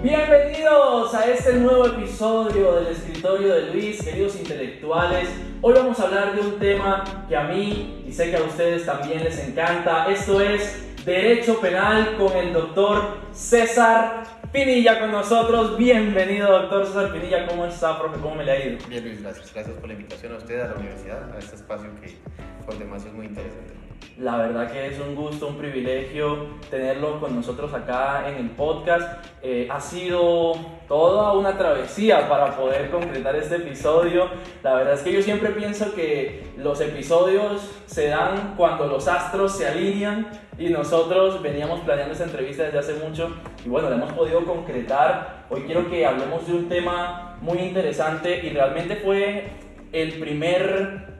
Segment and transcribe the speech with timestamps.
[0.00, 5.28] Bienvenidos a este nuevo episodio del escritorio de Luis, queridos intelectuales.
[5.60, 8.86] Hoy vamos a hablar de un tema que a mí y sé que a ustedes
[8.86, 10.06] también les encanta.
[10.08, 14.22] Esto es Derecho Penal con el doctor César
[14.52, 15.76] Pinilla con nosotros.
[15.76, 17.48] Bienvenido, doctor César Pinilla.
[17.48, 18.20] ¿Cómo está, profe?
[18.20, 18.78] ¿Cómo me le ha ido?
[18.88, 19.52] Bien, Luis, gracias.
[19.52, 22.16] Gracias por la invitación a usted, a la universidad, a este espacio que
[22.64, 23.87] por demás es muy interesante.
[24.20, 29.24] La verdad que es un gusto, un privilegio tenerlo con nosotros acá en el podcast.
[29.42, 30.54] Eh, ha sido
[30.88, 34.28] toda una travesía para poder concretar este episodio.
[34.64, 39.56] La verdad es que yo siempre pienso que los episodios se dan cuando los astros
[39.56, 40.26] se alinean
[40.58, 43.32] y nosotros veníamos planeando esta entrevista desde hace mucho
[43.64, 45.44] y bueno, la hemos podido concretar.
[45.48, 49.52] Hoy quiero que hablemos de un tema muy interesante y realmente fue
[49.92, 51.17] el primer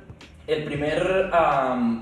[0.48, 1.30] el primer,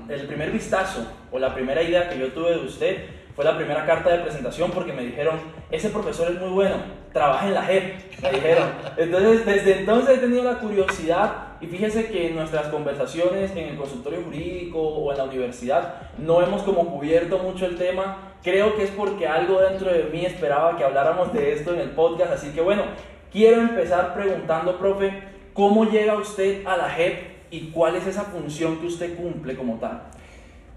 [0.07, 2.97] el primer vistazo o la primera idea que yo tuve de usted
[3.35, 5.35] fue la primera carta de presentación porque me dijeron,
[5.69, 6.75] ese profesor es muy bueno,
[7.13, 8.69] trabaja en la JEP, me dijeron.
[8.95, 13.77] Entonces, desde entonces he tenido la curiosidad y fíjese que en nuestras conversaciones en el
[13.77, 18.33] consultorio jurídico o en la universidad no hemos como cubierto mucho el tema.
[18.41, 21.89] Creo que es porque algo dentro de mí esperaba que habláramos de esto en el
[21.91, 22.31] podcast.
[22.31, 22.83] Así que bueno,
[23.31, 25.11] quiero empezar preguntando, profe,
[25.53, 29.75] ¿cómo llega usted a la JEP y cuál es esa función que usted cumple como
[29.75, 30.03] tal.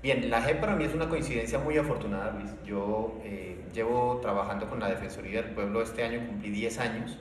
[0.02, 2.50] Bien, la JEP para mí es una coincidencia muy afortunada, Luis.
[2.64, 7.18] Yo eh, llevo trabajando con la Defensoría del Pueblo este año, cumplí 10 años.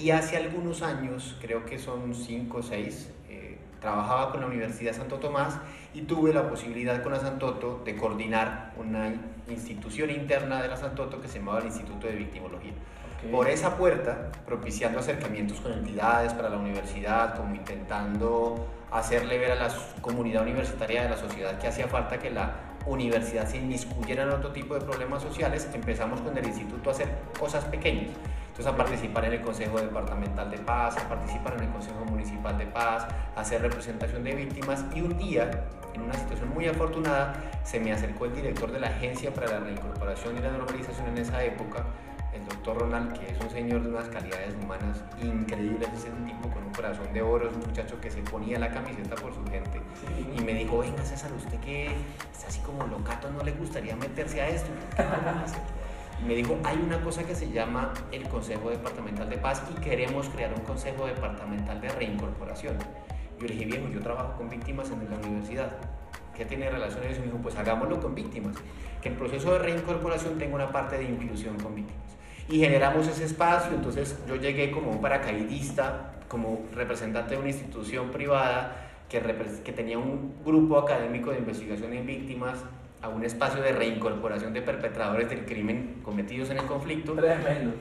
[0.00, 4.94] Y hace algunos años, creo que son 5 o 6, eh, trabajaba con la Universidad
[4.94, 5.58] Santo Tomás
[5.92, 9.12] y tuve la posibilidad con la Santoto de coordinar una
[9.48, 12.72] institución interna de la Santoto que se llamaba el Instituto de Victimología
[13.30, 19.54] por esa puerta, propiciando acercamientos con entidades para la universidad, como intentando hacerle ver a
[19.56, 19.68] la
[20.00, 22.52] comunidad universitaria de la sociedad que hacía falta que la
[22.86, 27.08] universidad se inmiscuyera en otro tipo de problemas sociales, empezamos con el instituto a hacer
[27.38, 28.10] cosas pequeñas.
[28.48, 32.56] Entonces a participar en el Consejo Departamental de Paz, a participar en el Consejo Municipal
[32.56, 34.82] de Paz, a hacer representación de víctimas.
[34.94, 38.86] Y un día, en una situación muy afortunada, se me acercó el director de la
[38.86, 41.84] Agencia para la Reincorporación y la Normalización en esa época,
[42.36, 46.48] el doctor Ronald, que es un señor de unas calidades humanas increíbles, es un tipo
[46.50, 49.44] con un corazón de oro, es un muchacho que se ponía la camiseta por su
[49.46, 49.80] gente
[50.36, 51.86] y me dijo, venga César, usted que
[52.32, 54.68] está así como locato, ¿no le gustaría meterse a esto?
[56.26, 60.28] me dijo, hay una cosa que se llama el Consejo Departamental de Paz y queremos
[60.28, 62.76] crear un Consejo Departamental de Reincorporación.
[63.38, 65.76] Yo le dije, viejo, yo trabajo con víctimas en la universidad.
[66.34, 67.20] ¿Qué tiene relación eso?
[67.20, 68.56] Me dijo, pues hagámoslo con víctimas.
[69.02, 72.06] Que el proceso de reincorporación tenga una parte de inclusión con víctimas
[72.48, 73.74] y generamos ese espacio.
[73.74, 79.20] Entonces yo llegué como un paracaidista, como representante de una institución privada que,
[79.64, 82.58] que tenía un grupo académico de investigación en víctimas
[83.02, 87.14] a un espacio de reincorporación de perpetradores del crimen cometidos en el conflicto.
[87.14, 87.74] Tremendo.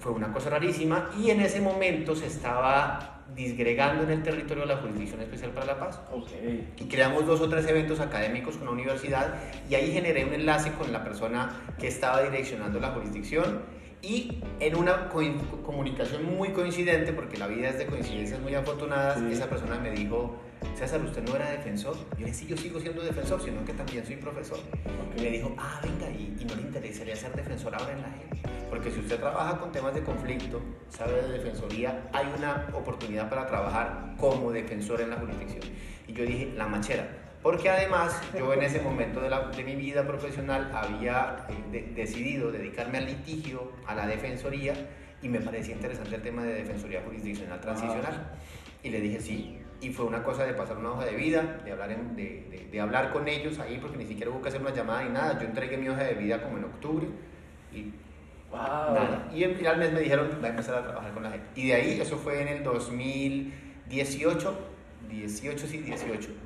[0.00, 4.76] Fue una cosa rarísima y en ese momento se estaba disgregando en el territorio la
[4.76, 6.00] Jurisdicción Especial para la Paz.
[6.12, 6.72] Okay.
[6.78, 9.34] Y creamos dos o tres eventos académicos con la universidad
[9.68, 13.62] y ahí generé un enlace con la persona que estaba direccionando la jurisdicción
[14.04, 19.48] y en una comunicación muy coincidente, porque la vida es de coincidencias muy afortunadas, esa
[19.48, 20.36] persona me dijo,
[20.76, 21.96] César, ¿usted no era defensor?
[22.18, 24.58] Yo le dije, sí, yo sigo siendo defensor, sino que también soy profesor.
[25.16, 28.38] Y me dijo, ah, venga, y, no le interesaría ser defensor ahora en la gente.
[28.68, 30.60] Porque si usted trabaja con temas de conflicto,
[30.90, 35.62] sabe de defensoría, hay una oportunidad para trabajar como defensor en la jurisdicción.
[36.08, 39.76] Y yo dije, la machera porque además yo en ese momento de, la, de mi
[39.76, 41.44] vida profesional había
[41.74, 44.72] eh, decidido dedicarme al litigio, a la defensoría,
[45.20, 48.32] y me parecía interesante el tema de defensoría jurisdiccional transicional.
[48.82, 51.72] Y le dije sí, y fue una cosa de pasar una hoja de vida, de
[51.72, 55.02] hablar, de, de, hablar con ellos ahí, porque ni siquiera hubo que hacer una llamada
[55.02, 55.38] ni nada.
[55.38, 57.06] Yo entregué mi hoja de vida como en octubre
[57.74, 57.92] y
[58.50, 59.30] nada.
[59.34, 61.46] Y al mes me dijeron, va a empezar a trabajar con la gente.
[61.56, 64.58] Y de ahí, eso fue en el 2018,
[65.10, 66.43] 18, sí, 18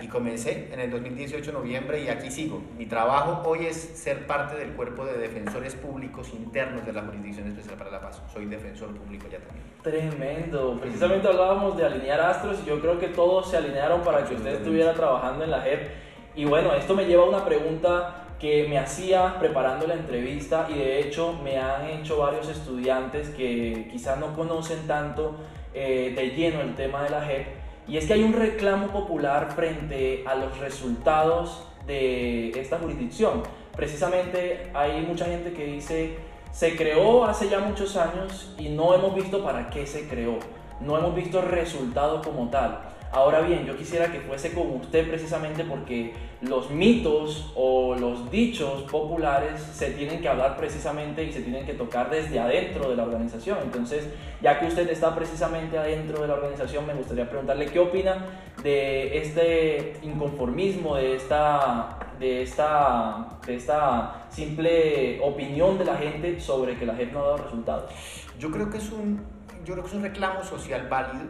[0.00, 2.62] y comencé en el 2018, noviembre, y aquí sigo.
[2.76, 7.48] Mi trabajo hoy es ser parte del cuerpo de defensores públicos internos de la Jurisdicción
[7.48, 8.20] Especial para la Paz.
[8.32, 9.64] Soy defensor público ya también.
[9.82, 10.78] Tremendo.
[10.80, 14.56] Precisamente hablábamos de alinear astros y yo creo que todos se alinearon para que usted
[14.56, 15.88] estuviera trabajando en la JEP.
[16.34, 20.74] Y bueno, esto me lleva a una pregunta que me hacía preparando la entrevista y
[20.74, 25.36] de hecho me han hecho varios estudiantes que quizás no conocen tanto
[25.72, 29.52] eh, de lleno el tema de la JEP y es que hay un reclamo popular
[29.54, 33.42] frente a los resultados de esta jurisdicción.
[33.76, 36.16] Precisamente hay mucha gente que dice,
[36.50, 40.38] se creó hace ya muchos años y no hemos visto para qué se creó,
[40.80, 42.80] no hemos visto resultado como tal.
[43.12, 46.12] Ahora bien, yo quisiera que fuese como usted precisamente porque
[46.42, 51.74] los mitos o los dichos populares se tienen que hablar precisamente y se tienen que
[51.74, 53.58] tocar desde adentro de la organización.
[53.62, 54.08] Entonces,
[54.42, 58.26] ya que usted está precisamente adentro de la organización, me gustaría preguntarle qué opina
[58.62, 66.76] de este inconformismo, de esta, de esta, de esta simple opinión de la gente sobre
[66.76, 67.90] que la gente no ha dado resultados.
[68.38, 69.22] Yo creo que es un,
[69.64, 71.24] yo creo que es un reclamo social válido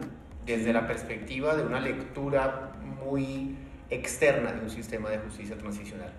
[0.47, 2.71] desde la perspectiva de una lectura
[3.03, 3.55] muy
[3.89, 6.09] externa de un sistema de justicia transicional.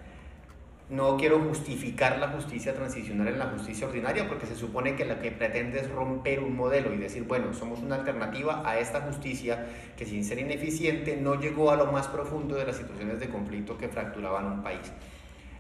[0.91, 5.21] No quiero justificar la justicia transicional en la justicia ordinaria porque se supone que lo
[5.21, 9.67] que pretende es romper un modelo y decir, bueno, somos una alternativa a esta justicia
[9.97, 13.77] que sin ser ineficiente no llegó a lo más profundo de las situaciones de conflicto
[13.77, 14.93] que fracturaban un país.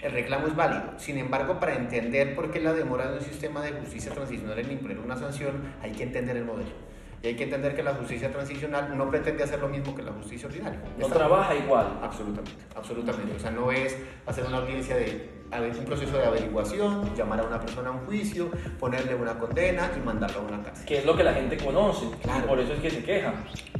[0.00, 0.98] El reclamo es válido.
[0.98, 4.72] Sin embargo, para entender por qué la demora de un sistema de justicia transicional en
[4.72, 6.87] imponer una sanción, hay que entender el modelo.
[7.22, 10.12] Y hay que entender que la justicia transicional no pretende hacer lo mismo que la
[10.12, 10.80] justicia ordinaria.
[10.98, 11.98] No trabaja igual.
[12.02, 13.34] Absolutamente, absolutamente.
[13.34, 17.60] O sea, no es hacer una audiencia de un proceso de averiguación, llamar a una
[17.60, 20.86] persona a un juicio, ponerle una condena y mandarlo a una cárcel.
[20.86, 22.06] Que es lo que la gente conoce.
[22.22, 22.46] Claro.
[22.46, 23.34] por eso es que se queja.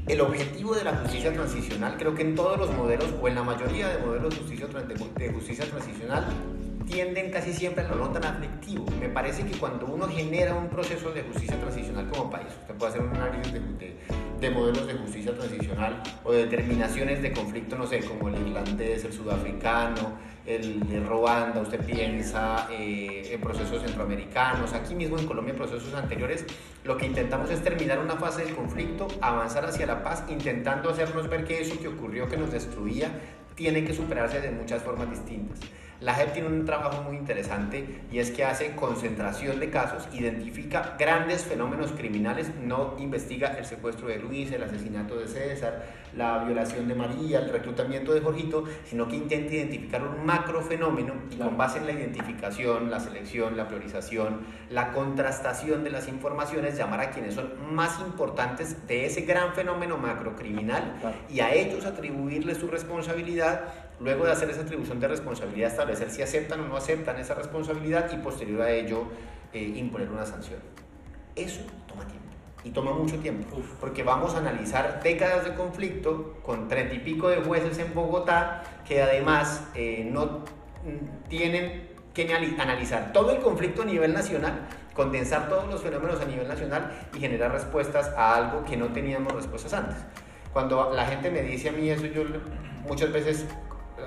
[0.07, 3.43] El objetivo de la justicia transicional, creo que en todos los modelos o en la
[3.43, 6.27] mayoría de modelos de justicia, de justicia transicional,
[6.89, 8.87] tienden casi siempre a lo no tan aflictivo.
[8.99, 12.93] Me parece que cuando uno genera un proceso de justicia transicional como país, usted puede
[12.93, 13.97] hacer un análisis de,
[14.41, 19.05] de, modelos de justicia transicional o de determinaciones de conflicto, no sé, como el irlandés,
[19.05, 20.13] el sudafricano,
[20.47, 25.93] el de Ruanda, usted piensa eh, en procesos centroamericanos, aquí mismo en Colombia en procesos
[25.95, 26.47] anteriores,
[26.85, 31.29] lo que intentamos es terminar una fase del conflicto, avanzar hacia la paz, intentando hacernos
[31.29, 33.11] ver que eso que ocurrió, que nos destruía,
[33.55, 35.59] tiene que superarse de muchas formas distintas.
[36.01, 40.95] La JEP tiene un trabajo muy interesante y es que hace concentración de casos, identifica
[40.97, 45.87] grandes fenómenos criminales, no investiga el secuestro de Luis, el asesinato de César,
[46.17, 51.15] la violación de María, el reclutamiento de Jorgito, sino que intenta identificar un macro fenómeno
[51.33, 56.77] y con base en la identificación, la selección, la priorización, la contrastación de las informaciones,
[56.77, 60.95] llamar a quienes son más importantes de ese gran fenómeno macro criminal
[61.29, 66.23] y a ellos atribuirles su responsabilidad Luego de hacer esa atribución de responsabilidad, establecer si
[66.23, 69.05] aceptan o no aceptan esa responsabilidad y posterior a ello
[69.53, 70.61] eh, imponer una sanción.
[71.35, 72.29] Eso toma tiempo
[72.65, 77.29] y toma mucho tiempo, porque vamos a analizar décadas de conflicto con treinta y pico
[77.29, 80.45] de jueces en Bogotá que además eh, no
[81.29, 86.49] tienen que analizar todo el conflicto a nivel nacional, condensar todos los fenómenos a nivel
[86.49, 89.97] nacional y generar respuestas a algo que no teníamos respuestas antes.
[90.53, 92.25] Cuando la gente me dice a mí eso, yo
[92.89, 93.47] muchas veces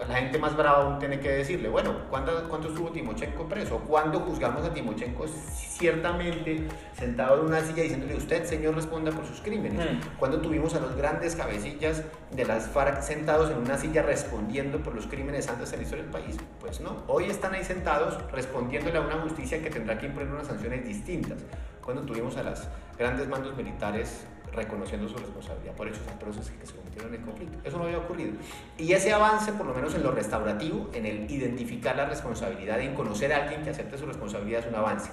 [0.08, 3.80] la gente más brava aún tiene que decirle, bueno, ¿cuánto, ¿cuánto estuvo Timochenko preso?
[3.80, 6.68] ¿Cuándo juzgamos a Timochenko ciertamente
[6.98, 9.80] sentado en una silla diciéndole, usted, señor, responda por sus crímenes?
[9.80, 10.18] Mm.
[10.18, 14.96] ¿Cuándo tuvimos a los grandes cabecillas de las FARC sentados en una silla respondiendo por
[14.96, 16.38] los crímenes antes de la historia del país?
[16.60, 20.48] Pues no, hoy están ahí sentados respondiéndole a una justicia que tendrá que imponer unas
[20.48, 21.38] sanciones distintas.
[21.84, 22.68] Cuando tuvimos a los
[22.98, 27.58] grandes mandos militares reconociendo su responsabilidad por hechos atroces que se cometieron en el conflicto.
[27.64, 28.34] Eso no había ocurrido.
[28.78, 32.88] Y ese avance, por lo menos en lo restaurativo, en el identificar la responsabilidad y
[32.88, 35.10] en conocer a alguien que acepte su responsabilidad es un avance.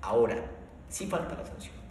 [0.00, 0.36] Ahora,
[0.88, 1.82] sí falta la sanción.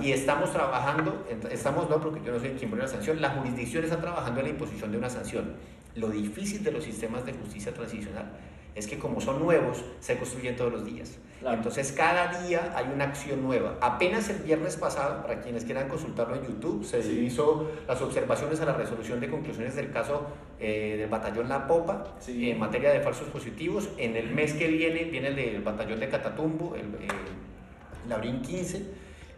[0.00, 3.82] Y estamos trabajando, estamos no porque yo no soy quien pone la sanción, la jurisdicción
[3.82, 5.56] está trabajando en la imposición de una sanción.
[5.96, 8.30] Lo difícil de los sistemas de justicia transicional
[8.74, 11.18] es que como son nuevos, se construyen todos los días.
[11.44, 13.76] Entonces cada día hay una acción nueva.
[13.80, 18.64] Apenas el viernes pasado, para quienes quieran consultarlo en YouTube, se hizo las observaciones a
[18.64, 20.26] la resolución de conclusiones del caso
[20.60, 23.88] eh, del batallón La Popa en materia de falsos positivos.
[23.98, 28.82] En el mes que viene viene el del batallón de Catatumbo, el, el Laurín 15.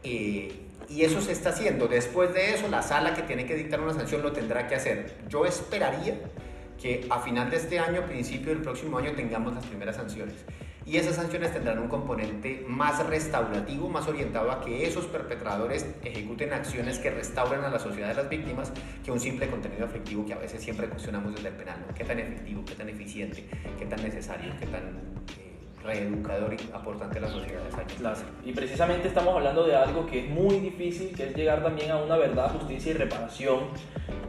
[0.03, 1.89] Eh, y eso se está haciendo.
[1.89, 5.17] Después de eso, la sala que tiene que dictar una sanción lo tendrá que hacer.
[5.29, 6.19] Yo esperaría
[6.81, 10.35] que a final de este año, principio del próximo año, tengamos las primeras sanciones.
[10.87, 16.53] Y esas sanciones tendrán un componente más restaurativo, más orientado a que esos perpetradores ejecuten
[16.53, 18.71] acciones que restauren a la sociedad de las víctimas
[19.03, 21.87] que un simple contenido afectivo que a veces siempre cuestionamos desde el penal.
[21.95, 23.45] ¿Qué tan efectivo, qué tan eficiente,
[23.79, 25.15] qué tan necesario, qué tan...
[25.85, 27.61] Reeducador y aportante a la sociedad.
[27.99, 28.17] Claro.
[28.43, 31.99] Y precisamente estamos hablando de algo que es muy difícil, que es llegar también a
[31.99, 33.61] una verdad, justicia y reparación.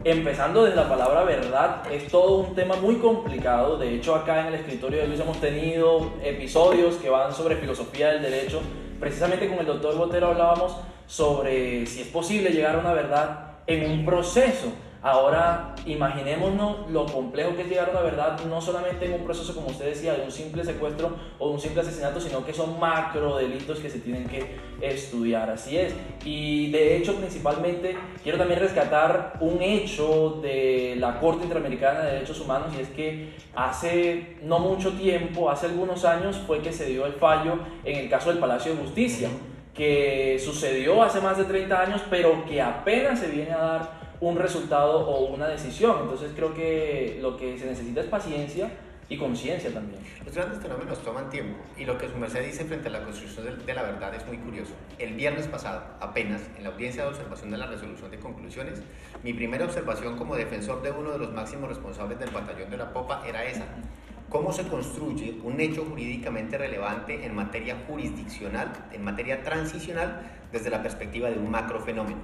[0.04, 3.78] Empezando desde la palabra verdad, es todo un tema muy complicado.
[3.78, 8.10] De hecho, acá en el escritorio de Luis hemos tenido episodios que van sobre filosofía
[8.10, 8.62] del derecho.
[9.00, 10.76] Precisamente con el doctor Botero hablábamos
[11.08, 14.74] sobre si es posible llegar a una verdad en un proceso
[15.06, 19.54] Ahora, imaginémonos lo complejo que es llegar a una verdad, no solamente en un proceso,
[19.54, 22.80] como usted decía, de un simple secuestro o de un simple asesinato, sino que son
[22.80, 25.52] macro delitos que se tienen que estudiar.
[25.52, 25.94] Así es.
[26.24, 32.42] Y de hecho, principalmente, quiero también rescatar un hecho de la Corte Interamericana de Derechos
[32.42, 37.06] Humanos y es que hace no mucho tiempo, hace algunos años, fue que se dio
[37.06, 39.30] el fallo en el caso del Palacio de Justicia
[39.76, 44.38] que sucedió hace más de 30 años, pero que apenas se viene a dar un
[44.38, 45.98] resultado o una decisión.
[46.02, 48.72] Entonces creo que lo que se necesita es paciencia
[49.08, 50.02] y conciencia también.
[50.26, 53.46] Los grandes fenómenos toman tiempo y lo que su merced dice frente a la construcción
[53.64, 54.74] de, la verdad es muy curioso.
[54.98, 58.82] El viernes pasado, apenas en la audiencia de observación de la resolución de conclusiones,
[59.24, 62.92] mi primera observación como defensor de uno de los máximos responsables del batallón de la
[62.94, 63.66] Popa era esa.
[64.30, 70.20] ¿Cómo se construye un hecho jurídicamente relevante en materia jurisdiccional, en materia transicional,
[70.52, 72.22] desde la perspectiva de un macrofenómeno?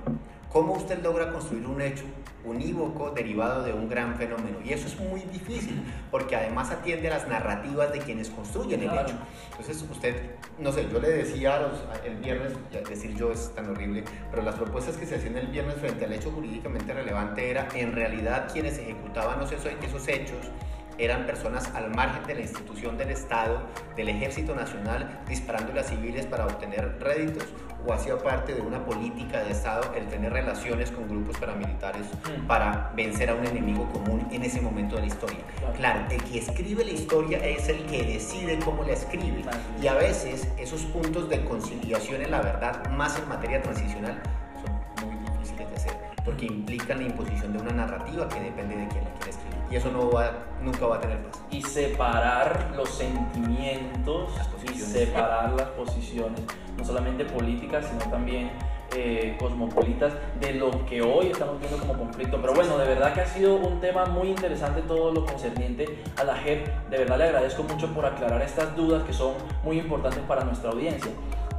[0.52, 2.04] ¿Cómo usted logra construir un hecho
[2.44, 4.58] unívoco derivado de un gran fenómeno?
[4.66, 5.82] Y eso es muy difícil,
[6.12, 9.16] porque además atiende a las narrativas de quienes construyen el hecho.
[9.52, 12.52] Entonces, usted, no sé, yo le decía los, el viernes,
[12.90, 16.12] decir yo es tan horrible, pero las propuestas que se hacían el viernes frente al
[16.12, 20.52] hecho jurídicamente relevante era, en realidad, quienes ejecutaban esos, esos hechos
[20.98, 23.62] eran personas al margen de la institución del Estado,
[23.96, 27.46] del Ejército Nacional, disparándole a civiles para obtener réditos,
[27.86, 32.48] o hacía parte de una política de Estado el tener relaciones con grupos paramilitares mm.
[32.48, 35.40] para vencer a un enemigo común en ese momento de la historia.
[35.76, 39.42] Claro, el que escribe la historia es el que decide cómo la escribe.
[39.82, 44.22] Y a veces esos puntos de conciliación en la verdad, más en materia transicional,
[44.64, 48.88] son muy difíciles de hacer, porque implican la imposición de una narrativa que depende de
[48.88, 51.42] quién la quiere escribir y eso no va, nunca va a tener paz.
[51.50, 54.32] Y separar los sentimientos
[54.64, 56.42] y separar las posiciones,
[56.78, 58.52] no solamente políticas, sino también
[58.96, 62.40] eh, cosmopolitas de lo que hoy estamos viendo como conflicto.
[62.42, 66.26] Pero bueno, de verdad que ha sido un tema muy interesante todo lo concerniente a
[66.26, 66.68] la JEP.
[66.90, 70.72] De verdad le agradezco mucho por aclarar estas dudas que son muy importantes para nuestra
[70.72, 71.12] audiencia.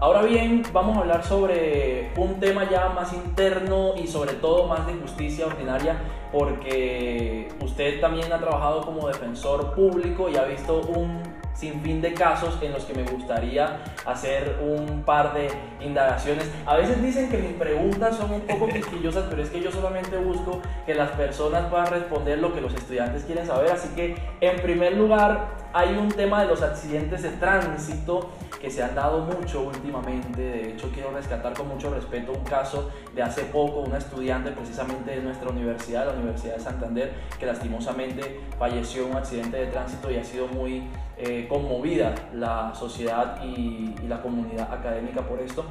[0.02, 4.84] Ahora bien, vamos a hablar sobre un tema ya más interno y sobre todo más
[4.86, 5.96] de justicia ordinaria,
[6.32, 11.22] porque usted también ha trabajado como defensor público y ha visto un
[11.54, 15.48] sin fin de casos en los que me gustaría hacer un par de
[15.80, 16.50] indagaciones.
[16.66, 20.16] A veces dicen que mis preguntas son un poco quisquillosas, pero es que yo solamente
[20.16, 23.70] busco que las personas puedan responder lo que los estudiantes quieren saber.
[23.70, 28.82] Así que, en primer lugar, hay un tema de los accidentes de tránsito que se
[28.82, 30.40] han dado mucho últimamente.
[30.40, 35.12] De hecho, quiero rescatar con mucho respeto un caso de hace poco, una estudiante precisamente
[35.12, 40.10] de nuestra universidad, la Universidad de Santander, que lastimosamente falleció en un accidente de tránsito
[40.10, 45.64] y ha sido muy eh, conmovida la sociedad y, y la comunidad académica por esto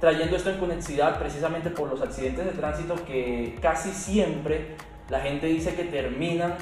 [0.00, 4.76] trayendo esto en conexidad precisamente por los accidentes de tránsito que casi siempre
[5.08, 6.54] la gente dice que terminan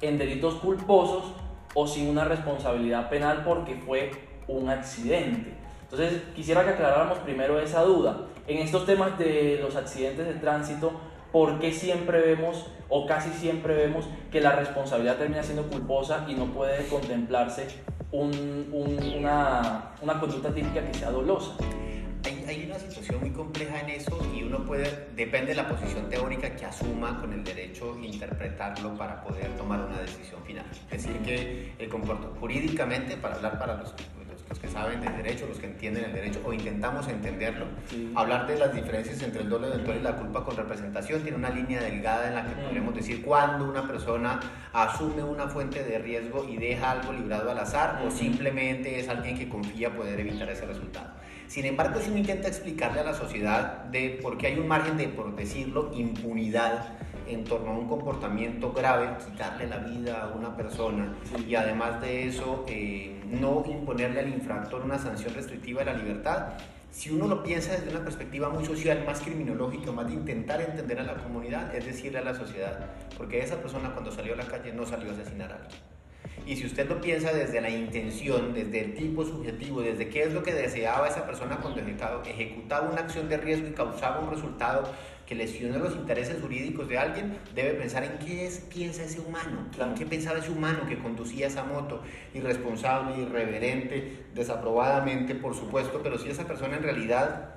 [0.00, 1.34] en delitos culposos
[1.74, 4.10] o sin una responsabilidad penal porque fue
[4.48, 5.54] un accidente.
[5.82, 8.26] Entonces quisiera que aclaráramos primero esa duda.
[8.46, 10.92] En estos temas de los accidentes de tránsito,
[11.32, 16.34] ¿por qué siempre vemos o casi siempre vemos que la responsabilidad termina siendo culposa y
[16.34, 17.66] no puede contemplarse
[18.12, 21.56] una, una conducta típica que sea dolosa?
[22.26, 26.54] Hay una situación muy compleja en eso y uno puede, depende de la posición teórica
[26.54, 30.64] que asuma con el derecho, interpretarlo para poder tomar una decisión final.
[30.90, 33.94] Es decir, que el comporto jurídicamente, para hablar para los,
[34.48, 37.66] los, que saben de derecho, los que entienden el derecho o intentamos entenderlo,
[38.14, 41.50] hablar de las diferencias entre el dolo eventual y la culpa con representación tiene una
[41.50, 42.68] línea delgada en la que mm.
[42.68, 44.40] podemos decir cuando una persona
[44.72, 49.36] asume una fuente de riesgo y deja algo librado al azar o simplemente es alguien
[49.36, 51.10] que confía poder evitar ese resultado.
[51.54, 54.96] Sin embargo, si uno intenta explicarle a la sociedad de por qué hay un margen
[54.96, 60.56] de, por decirlo, impunidad en torno a un comportamiento grave, quitarle la vida a una
[60.56, 61.14] persona
[61.46, 66.54] y además de eso eh, no imponerle al infractor una sanción restrictiva de la libertad,
[66.90, 70.98] si uno lo piensa desde una perspectiva muy social, más criminológica, más de intentar entender
[70.98, 72.80] a la comunidad, es decirle a la sociedad,
[73.16, 75.93] porque esa persona cuando salió a la calle no salió a asesinar a alguien
[76.46, 80.32] y si usted lo piensa desde la intención, desde el tipo subjetivo, desde qué es
[80.32, 84.90] lo que deseaba esa persona cuando ejecutaba una acción de riesgo y causaba un resultado
[85.26, 89.66] que lesiona los intereses jurídicos de alguien, debe pensar en qué es, piensa ese humano,
[89.80, 92.02] en qué pensaba ese humano que conducía esa moto,
[92.34, 97.54] irresponsable, irreverente, desaprobadamente, por supuesto, pero si esa persona en realidad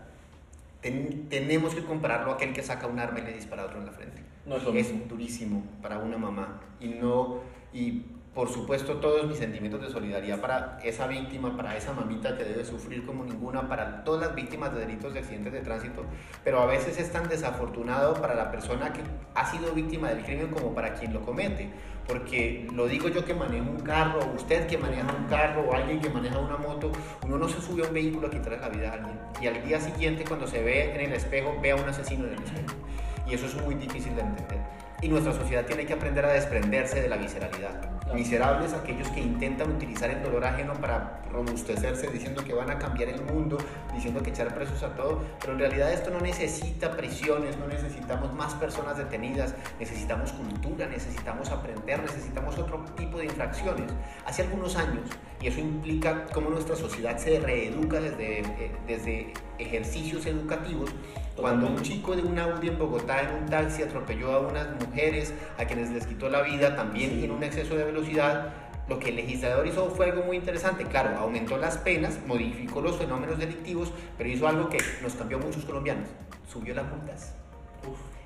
[1.30, 3.88] tenemos que compararlo a aquel que saca un arma y le dispara a otro en
[3.88, 4.22] la frente.
[4.46, 7.42] No es, es durísimo para una mamá y no
[7.74, 8.04] y
[8.38, 12.64] por supuesto, todos mis sentimientos de solidaridad para esa víctima, para esa mamita que debe
[12.64, 16.06] sufrir como ninguna, para todas las víctimas de delitos de accidentes de tránsito,
[16.44, 19.02] pero a veces es tan desafortunado para la persona que
[19.34, 21.72] ha sido víctima del crimen como para quien lo comete.
[22.08, 26.00] Porque lo digo yo que manejo un carro, usted que maneja un carro, o alguien
[26.00, 26.92] que maneja una moto,
[27.26, 29.20] uno no se sube a un vehículo a quitarle la vida a alguien.
[29.42, 32.34] Y al día siguiente, cuando se ve en el espejo, ve a un asesino en
[32.34, 32.78] el espejo.
[33.26, 34.60] Y eso es muy difícil de entender.
[35.02, 37.97] Y nuestra sociedad tiene que aprender a desprenderse de la visceralidad.
[38.14, 43.10] Miserables aquellos que intentan utilizar el dolor ajeno para robustecerse diciendo que van a cambiar
[43.10, 43.58] el mundo,
[43.94, 48.34] diciendo que echar presos a todo, pero en realidad esto no necesita prisiones, no necesitamos
[48.34, 53.92] más personas detenidas, necesitamos cultura, necesitamos aprender, necesitamos otro tipo de infracciones.
[54.26, 55.10] Hace algunos años,
[55.42, 60.92] y eso implica cómo nuestra sociedad se reeduca desde, eh, desde ejercicios educativos,
[61.38, 65.34] cuando un chico de un Audi en Bogotá en un taxi atropelló a unas mujeres
[65.60, 68.54] a quienes les quitó la vida también en un exceso de velocidad,
[68.90, 70.86] lo que el legislador hizo fue algo muy interesante.
[70.86, 75.42] Claro, aumentó las penas, modificó los fenómenos delictivos, pero hizo algo que nos cambió a
[75.42, 76.10] muchos colombianos.
[76.52, 77.34] Subió las multas.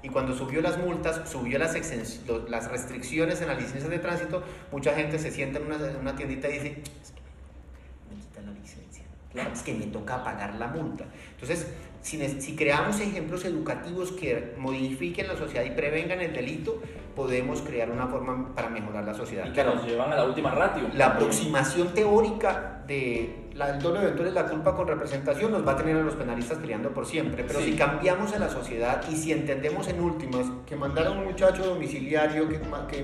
[0.03, 1.75] Y cuando subió las multas, subió las,
[2.48, 4.41] las restricciones en las licencias de tránsito,
[4.72, 6.82] mucha gente se sienta en una, en una tiendita y dice,
[8.10, 9.03] me quitan la licencia.
[9.32, 11.06] Claro, es que me toca pagar la multa.
[11.34, 11.68] Entonces,
[12.01, 16.81] si, creamos ejemplos educativos que modifiquen la sociedad y prevengan el delito,
[17.15, 19.46] podemos crear una forma para mejorar la sociedad.
[19.46, 20.84] Y que nos llevan a la última ratio.
[20.96, 25.75] La aproximación teórica de la, el doble eventual la culpa con representación nos va a
[25.75, 27.43] tener a los penalistas peleando por siempre.
[27.43, 31.25] Pero si cambiamos a la sociedad y si entendemos en últimas que mandar a un
[31.25, 32.60] muchacho domiciliario que,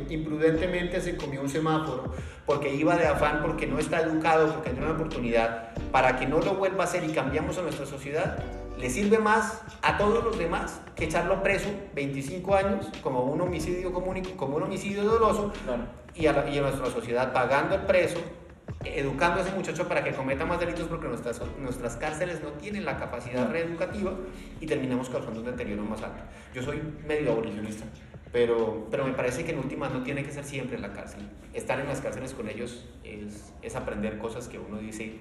[0.08, 2.14] que imprudentemente se comió un semáforo
[2.48, 6.26] porque iba de afán, porque no está educado, porque no tiene una oportunidad, para que
[6.26, 8.42] no lo vuelva a hacer y cambiamos a nuestra sociedad,
[8.80, 13.92] le sirve más a todos los demás que echarlo preso 25 años como un homicidio
[13.92, 15.52] común, como un homicidio doloso
[16.14, 18.20] y, a y, a nuestra sociedad pagando el preso,
[18.86, 22.86] educando a ese muchacho para que cometa más delitos porque nuestras, nuestras cárceles no tienen
[22.86, 24.14] la capacidad reeducativa
[24.60, 26.22] y terminamos causando un deterioro más alto.
[26.54, 27.86] Yo soy medio abolicionista.
[28.32, 31.22] Pero, pero me parece que en últimas no tiene que ser siempre en la cárcel.
[31.54, 35.18] Estar en las cárceles con ellos es, es aprender cosas que uno dice,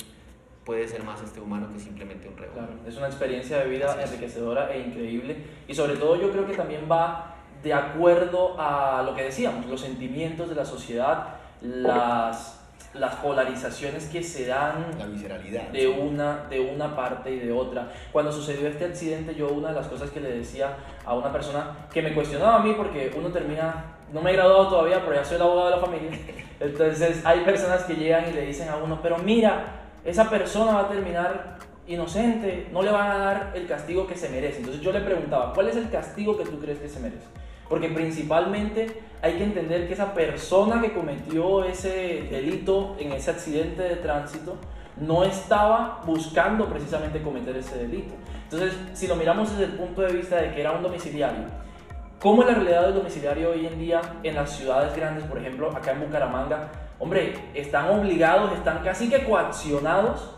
[0.67, 2.51] puede ser más este humano que simplemente un reo.
[2.53, 5.37] Claro, es una experiencia de vida enriquecedora e increíble
[5.69, 9.81] y sobre todo yo creo que también va de acuerdo a lo que decíamos, los
[9.81, 12.61] sentimientos de la sociedad, las,
[12.95, 17.93] las polarizaciones que se dan la visceralidad, de, una, de una parte y de otra.
[18.13, 21.89] Cuando sucedió este accidente, yo una de las cosas que le decía a una persona
[21.93, 25.25] que me cuestionaba a mí, porque uno termina, no me he graduado todavía, pero ya
[25.25, 26.11] soy el abogado de la familia,
[26.61, 30.81] entonces hay personas que llegan y le dicen a uno, pero mira, esa persona va
[30.83, 34.59] a terminar inocente, no le van a dar el castigo que se merece.
[34.59, 37.27] Entonces yo le preguntaba, ¿cuál es el castigo que tú crees que se merece?
[37.69, 43.83] Porque principalmente hay que entender que esa persona que cometió ese delito en ese accidente
[43.83, 44.57] de tránsito
[44.97, 48.15] no estaba buscando precisamente cometer ese delito.
[48.45, 51.45] Entonces, si lo miramos desde el punto de vista de que era un domiciliario,
[52.21, 55.71] ¿cómo es la realidad del domiciliario hoy en día en las ciudades grandes, por ejemplo,
[55.71, 56.71] acá en Bucaramanga?
[56.99, 60.31] hombre, están obligados, están casi que coaccionados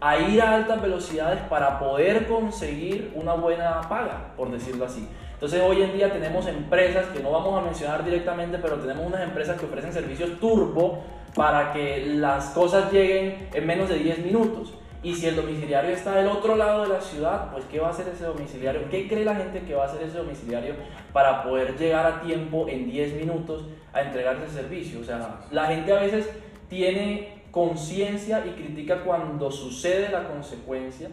[0.00, 5.08] a ir a altas velocidades para poder conseguir una buena paga, por decirlo así.
[5.32, 9.22] Entonces hoy en día tenemos empresas que no vamos a mencionar directamente, pero tenemos unas
[9.22, 11.02] empresas que ofrecen servicios turbo
[11.34, 14.72] para que las cosas lleguen en menos de 10 minutos.
[15.02, 17.90] Y si el domiciliario está del otro lado de la ciudad, pues ¿qué va a
[17.90, 18.88] hacer ese domiciliario?
[18.90, 20.74] ¿Qué cree la gente que va a hacer ese domiciliario
[21.12, 25.00] para poder llegar a tiempo en 10 minutos a entregar ese servicio?
[25.00, 26.28] O sea, la gente a veces
[26.68, 31.08] tiene conciencia y critica cuando sucede la consecuencia,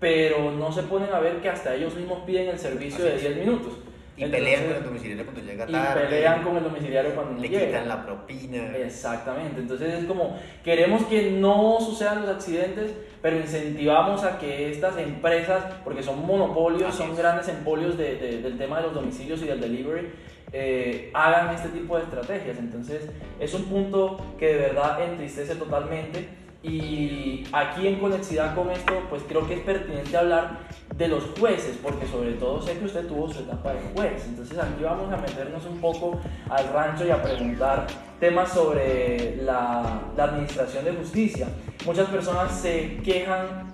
[0.00, 3.36] pero no se ponen a ver que hasta ellos mismos piden el servicio de 10
[3.36, 3.72] minutos.
[4.16, 6.04] Y pelean con el domiciliario cuando llega tarde.
[6.04, 7.66] Y pelean con el domiciliario cuando le llega.
[7.66, 8.76] quitan la propina.
[8.76, 9.60] Exactamente.
[9.60, 15.64] Entonces es como, queremos que no sucedan los accidentes, pero incentivamos a que estas empresas,
[15.84, 20.08] porque son monopolios, son grandes empolios de, del tema de los domicilios y del delivery,
[20.52, 22.58] eh, hagan este tipo de estrategias.
[22.58, 28.94] Entonces es un punto que de verdad entristece totalmente y aquí en conexidad con esto,
[29.08, 30.58] pues creo que es pertinente hablar
[30.96, 34.24] de los jueces, porque sobre todo sé que usted tuvo su etapa de juez.
[34.26, 36.18] Entonces aquí vamos a meternos un poco
[36.50, 37.86] al rancho y a preguntar
[38.18, 41.48] temas sobre la, la administración de justicia.
[41.84, 43.72] Muchas personas se quejan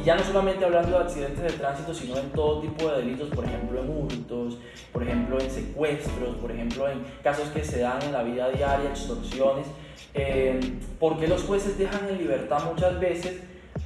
[0.00, 3.28] y ya no solamente hablando de accidentes de tránsito, sino en todo tipo de delitos,
[3.30, 4.58] por ejemplo en hurtos,
[4.92, 8.90] por ejemplo en secuestros, por ejemplo en casos que se dan en la vida diaria,
[8.90, 9.66] extorsiones.
[10.14, 10.60] Eh,
[11.00, 13.40] porque los jueces dejan en libertad muchas veces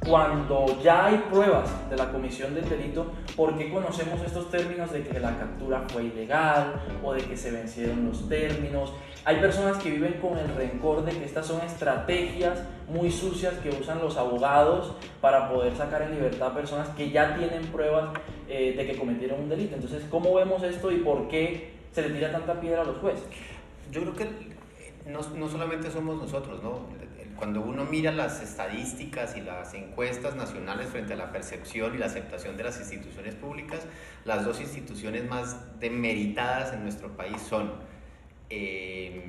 [0.06, 5.02] cuando ya hay pruebas de la comisión del delito, ¿por qué conocemos estos términos de
[5.02, 8.92] que la captura fue ilegal o de que se vencieron los términos?
[9.24, 13.70] Hay personas que viven con el rencor de que estas son estrategias muy sucias que
[13.70, 18.10] usan los abogados para poder sacar en libertad a personas que ya tienen pruebas
[18.48, 19.74] eh, de que cometieron un delito.
[19.74, 23.24] Entonces, ¿cómo vemos esto y por qué se le tira tanta piedra a los jueces?
[23.90, 24.28] Yo creo que
[25.06, 26.80] no, no solamente somos nosotros, ¿no?
[27.36, 32.06] Cuando uno mira las estadísticas y las encuestas nacionales frente a la percepción y la
[32.06, 33.80] aceptación de las instituciones públicas,
[34.24, 37.74] las dos instituciones más demeritadas en nuestro país son
[38.50, 39.22] eh,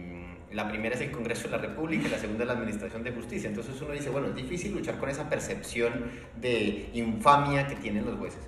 [0.52, 3.12] la primera es el Congreso de la República y la segunda es la Administración de
[3.12, 3.50] Justicia.
[3.50, 8.18] Entonces uno dice, bueno, es difícil luchar con esa percepción de infamia que tienen los
[8.18, 8.42] jueces.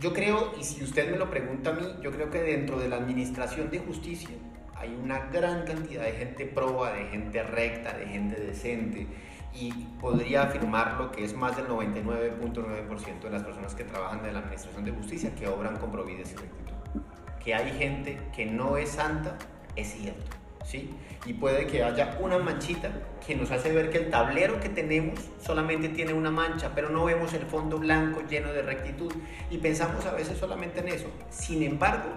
[0.00, 2.88] Yo creo, y si usted me lo pregunta a mí, yo creo que dentro de
[2.88, 4.30] la Administración de Justicia
[4.74, 9.06] hay una gran cantidad de gente proba, de gente recta, de gente decente,
[9.54, 9.70] y
[10.00, 14.40] podría afirmar lo que es más del 99.9% de las personas que trabajan en la
[14.40, 17.02] Administración de Justicia que obran con providencia y rectitud.
[17.44, 19.36] Que hay gente que no es santa,
[19.76, 20.36] es cierto.
[20.64, 20.90] ¿Sí?
[21.26, 22.90] Y puede que haya una manchita
[23.26, 27.04] que nos hace ver que el tablero que tenemos solamente tiene una mancha, pero no
[27.04, 29.12] vemos el fondo blanco lleno de rectitud
[29.50, 31.08] y pensamos a veces solamente en eso.
[31.30, 32.10] Sin embargo,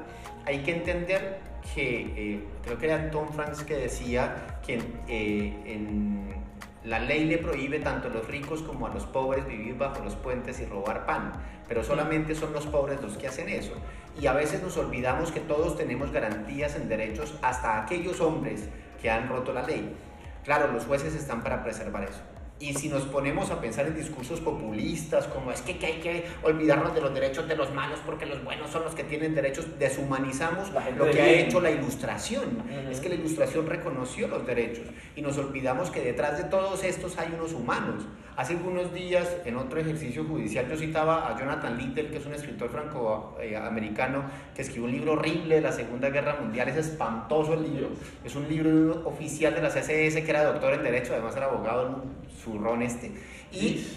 [0.46, 1.40] hay que entender
[1.74, 6.45] que eh, creo que era Tom Franks que decía que eh, en,
[6.86, 10.16] la ley le prohíbe tanto a los ricos como a los pobres vivir bajo los
[10.16, 11.32] puentes y robar pan,
[11.68, 13.74] pero solamente son los pobres los que hacen eso.
[14.20, 18.70] Y a veces nos olvidamos que todos tenemos garantías en derechos hasta aquellos hombres
[19.02, 19.96] que han roto la ley.
[20.44, 22.22] Claro, los jueces están para preservar eso.
[22.58, 26.96] Y si nos ponemos a pensar en discursos populistas, como es que, hay que olvidarnos
[26.96, 30.72] de los derechos de los malos porque los buenos son los que tienen derechos, deshumanizamos
[30.98, 32.64] lo que ha hecho la ilustración.
[32.90, 34.86] Es que la ilustración reconoció los derechos
[35.18, 38.06] y nos olvidamos que detrás de todos estos hay unos humanos.
[38.38, 42.34] Hace algunos días, en otro ejercicio judicial, yo citaba a Jonathan Little, que es un
[42.34, 46.68] escritor franco-americano, que escribió un libro horrible de la Segunda Guerra Mundial.
[46.68, 47.92] Es espantoso el libro.
[48.26, 52.04] Es un libro oficial de la CSS, que era doctor en Derecho, además era abogado,
[52.46, 53.12] zurrón este.
[53.52, 53.88] Y,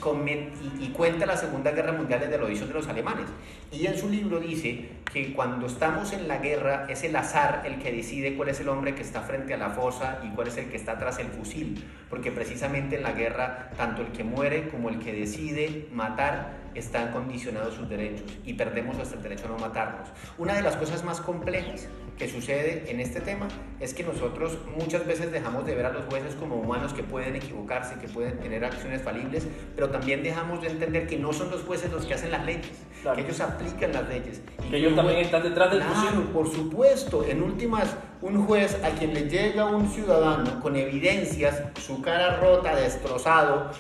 [0.81, 3.27] y, cuenta la Segunda Guerra Mundial desde la audición de los alemanes.
[3.73, 7.79] Y en su libro dice que cuando estamos en la guerra es el azar el
[7.79, 10.57] que decide cuál es el hombre que está frente a la fosa y cuál es
[10.57, 11.85] el que está tras el fusil.
[12.09, 17.13] Porque precisamente en la guerra tanto el que muere como el que decide matar están
[17.13, 20.09] condicionados sus derechos y perdemos hasta el derecho a no matarnos.
[20.39, 23.47] Una de las cosas más complejas que sucede en este tema
[23.79, 27.37] es que nosotros muchas veces dejamos de ver a los jueces como humanos que pueden
[27.37, 31.63] equivocarse, que pueden tener acciones falibles, pero también dejamos de entender que no son los
[31.63, 32.73] jueces los que hacen las leyes,
[33.15, 34.43] que ellos aplican las leyes.
[34.67, 38.91] Y que ellos también están detrás del claro, por supuesto, en últimas, un juez a
[38.91, 43.71] quien le llega un ciudadano con evidencias, su cara rota, destrozado,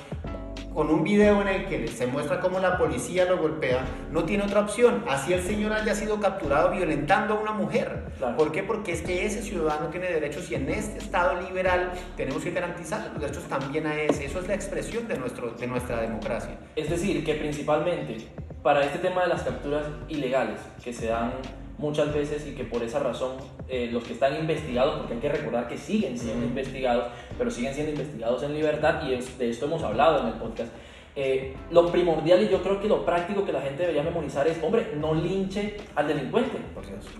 [0.74, 4.44] con un video en el que se muestra cómo la policía lo golpea, no tiene
[4.44, 5.04] otra opción.
[5.08, 8.04] Así el señor haya sido capturado violentando a una mujer.
[8.36, 8.62] ¿Por qué?
[8.62, 13.10] Porque es que ese ciudadano tiene derechos y en este Estado liberal tenemos que garantizar
[13.12, 14.26] los derechos también a ese.
[14.26, 16.58] Eso es la expresión de, nuestro, de nuestra democracia.
[16.76, 18.28] Es decir, que principalmente
[18.62, 21.32] para este tema de las capturas ilegales que se dan
[21.78, 23.36] muchas veces y que por esa razón
[23.68, 27.06] eh, los que están investigados, porque hay que recordar que siguen siendo investigados,
[27.38, 30.72] pero siguen siendo investigados en libertad y de esto hemos hablado en el podcast.
[31.14, 34.62] Eh, lo primordial y yo creo que lo práctico que la gente debería memorizar es,
[34.62, 36.58] hombre, no linche al delincuente,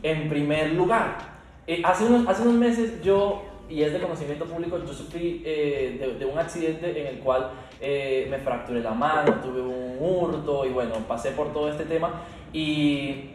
[0.03, 1.39] en primer lugar.
[1.67, 6.17] Eh, hace, unos, hace unos meses yo, y es de conocimiento público, yo sufrí de,
[6.19, 10.95] de, un accidente en el cual me fracturé la mano, tuve un hurto y bueno,
[11.07, 13.31] pasé por todo este tema y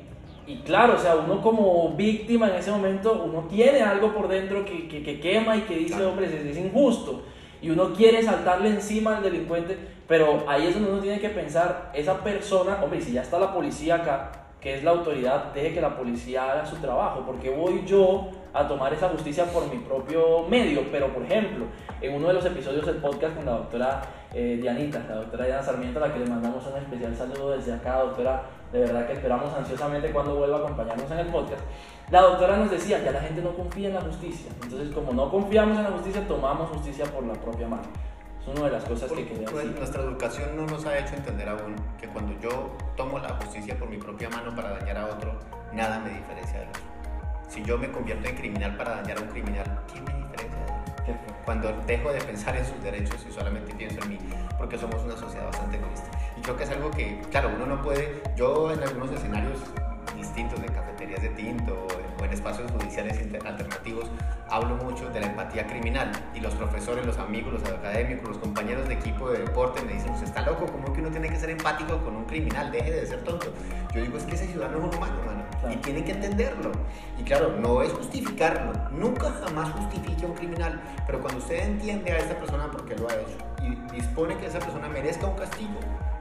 [0.45, 4.65] y claro, o sea, uno como víctima en ese momento, uno tiene algo por dentro
[4.65, 7.23] que, que, quema y que dice, hombre, es, es, injusto.
[7.61, 9.77] Y uno quiere saltarle encima al delincuente,
[10.07, 13.53] pero ahí es donde uno tiene que pensar, esa persona, hombre, si ya está la
[13.53, 14.31] policía acá,
[14.63, 18.67] que es la autoridad, deje que la policía haga su trabajo, porque voy yo a
[18.67, 20.83] tomar esa justicia por mi propio medio.
[20.89, 21.65] Pero, por ejemplo,
[21.99, 24.01] en uno de los episodios del podcast con la doctora
[24.33, 27.73] eh, Dianita, la doctora Diana Sarmiento, a la que le mandamos un especial saludo desde
[27.73, 31.61] acá, doctora, de verdad que esperamos ansiosamente cuando vuelva a acompañarnos en el podcast.
[32.09, 34.51] La doctora nos decía, ya la gente no confía en la justicia.
[34.63, 37.83] Entonces, como no confiamos en la justicia, tomamos justicia por la propia mano.
[38.41, 39.75] Es una de las cosas que quería decir.
[39.77, 43.87] Nuestra educación no nos ha hecho entender aún que cuando yo tomo la justicia por
[43.87, 45.39] mi propia mano para dañar a otro,
[45.71, 46.81] nada me diferencia de otro.
[47.47, 50.72] Si yo me convierto en criminal para dañar a un criminal, ¿qué me diferencia de?
[51.45, 54.19] Cuando dejo de pensar en sus derechos y solamente pienso en mí,
[54.57, 56.09] porque somos una sociedad bastante egoísta.
[56.37, 59.59] Y creo que es algo que, claro, uno no puede, yo en algunos escenarios
[60.15, 61.87] distintos, de cafeterías de tinto
[62.19, 64.09] o en espacios judiciales alternativos,
[64.49, 68.87] hablo mucho de la empatía criminal y los profesores, los amigos, los académicos, los compañeros
[68.87, 71.97] de equipo de deporte me dicen, está loco, ¿cómo que uno tiene que ser empático
[72.03, 72.71] con un criminal?
[72.71, 73.53] Deje de ser tonto.
[73.93, 75.15] Yo digo, es que ese ciudadano es un humano,
[75.71, 76.71] y tiene que entenderlo.
[77.19, 82.11] Y claro, no es justificarlo, nunca jamás justifique a un criminal, pero cuando usted entiende
[82.11, 85.79] a esta persona porque lo ha hecho y dispone que esa persona merezca un castigo,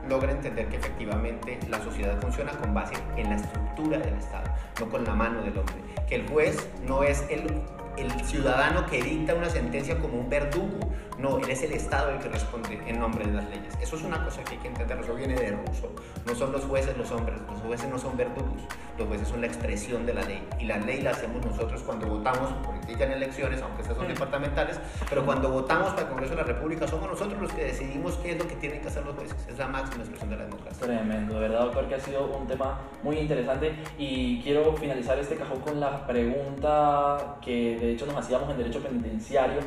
[0.08, 4.50] logra entender que efectivamente la sociedad funciona con base en la estructura del Estado,
[4.80, 5.76] no con la mano del hombre.
[6.08, 7.62] Que el juez no es el,
[7.96, 12.18] el ciudadano que dicta una sentencia como un verdugo, no, él es el Estado el
[12.18, 13.74] que responde en nombre de las leyes.
[13.80, 15.92] Eso es una cosa que hay que entender, eso viene de ruso.
[16.26, 18.62] No son los jueces los hombres, los jueces no son verdugos,
[18.98, 20.46] los jueces son la expresión de la ley.
[20.58, 24.80] Y la ley la hacemos nosotros cuando votamos política en elecciones, aunque esas son departamentales,
[25.08, 28.32] pero cuando votamos para el Congreso de la República somos nosotros los que decidimos qué
[28.32, 29.36] es lo que tienen que hacer los jueces.
[29.48, 30.86] Es la máxima expresión de la democracia.
[30.86, 33.74] Tremendo, de verdad, doctor, que ha sido un tema muy interesante.
[33.98, 38.82] Y quiero finalizar este cajón con la pregunta que de hecho nos hacíamos en Derecho
[38.82, 39.60] Penitenciario.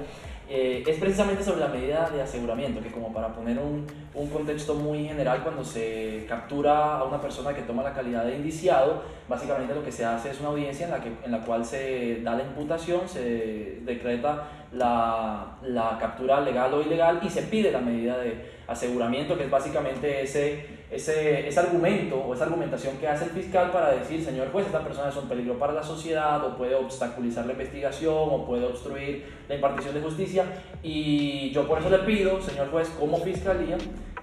[0.47, 4.75] Eh, es precisamente sobre la medida de aseguramiento, que como para poner un, un, contexto
[4.75, 9.73] muy general, cuando se captura a una persona que toma la calidad de indiciado, básicamente
[9.73, 12.35] lo que se hace es una audiencia en la, que, en la cual se da
[12.35, 18.19] la imputación, se decreta la, la captura legal o ilegal y se pide la medida
[18.19, 23.31] de aseguramiento, que es básicamente ese ese, ese, argumento o esa argumentación que hace el
[23.31, 26.75] fiscal para decir, señor juez, esta persona es un peligro para la sociedad o puede
[26.75, 30.45] obstaculizar la investigación o puede obstruir la impartición de justicia.
[30.81, 33.77] Y yo por eso le pido, señor juez, como fiscalía,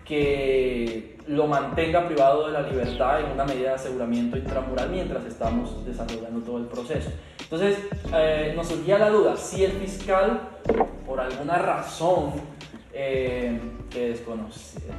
[0.05, 5.85] que lo mantenga privado de la libertad en una medida de aseguramiento intramural mientras estamos
[5.87, 7.11] desarrollando todo el proceso.
[7.41, 7.79] Entonces,
[8.15, 10.41] eh, nos surgía la duda, si el fiscal,
[11.07, 12.33] por alguna razón,
[12.93, 13.59] eh,
[13.91, 14.15] que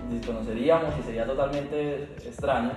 [0.10, 2.71] desconoceríamos y sería totalmente extraño,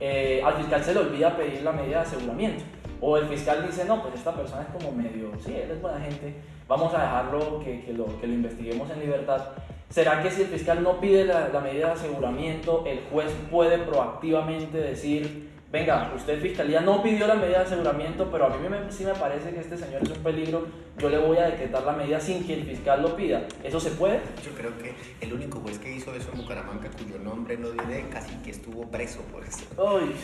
[0.00, 2.64] eh, al fiscal se le olvida pedir la medida de aseguramiento.
[3.00, 6.00] O el fiscal dice, no, pues esta persona es como medio, sí, él es buena
[6.00, 6.34] gente,
[6.66, 9.40] vamos a dejarlo que, que, lo, que lo investiguemos en libertad.
[9.88, 13.78] ¿Será que si el fiscal no pide la, la medida de aseguramiento, el juez puede
[13.78, 18.90] proactivamente decir, venga, usted fiscalía no pidió la medida de aseguramiento, pero a mí me,
[18.90, 20.66] sí me parece que este señor es un peligro,
[20.98, 23.46] yo le voy a decretar la medida sin que el fiscal lo pida.
[23.62, 24.20] ¿Eso se puede?
[24.44, 28.08] Yo creo que el único juez que hizo eso en Bucaramanga, cuyo nombre no diré,
[28.10, 29.64] casi que estuvo preso por eso.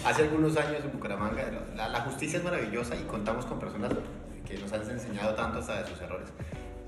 [0.04, 1.44] Hace algunos años en Bucaramanga,
[1.76, 3.92] la, la justicia es maravillosa y contamos con personas
[4.46, 6.30] que nos han enseñado tanto hasta de sus errores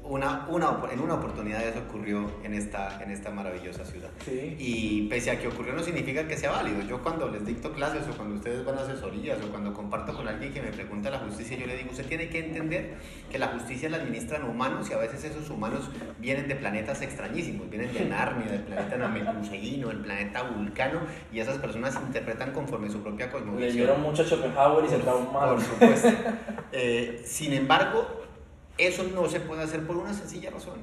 [0.09, 4.11] una, una, en una oportunidad eso ocurrió en esta, en esta maravillosa ciudad.
[4.27, 6.83] Y pese a que ocurrió no significa que sea válido.
[6.83, 10.29] Yo cuando les dicto clases o cuando ustedes van a asesorías o cuando comparto con
[10.29, 12.95] alguien que me pregunta la justicia, yo le digo, usted tiene que entender
[13.31, 17.69] que la justicia la administran humanos y a veces esos humanos vienen de planetas extrañísimos,
[17.69, 21.01] vienen de Narnia, del planeta Namekuseiino, del planeta Vulcano
[21.33, 23.75] y esas personas interpretan conforme su propia cosmovisión.
[23.75, 25.57] Leyeron mucho Schopenhauer y se traumaron.
[25.57, 26.09] Por supuesto.
[26.73, 28.26] Eh, sin embargo,
[28.79, 30.81] eso no se puede hacer por una sencilla razón.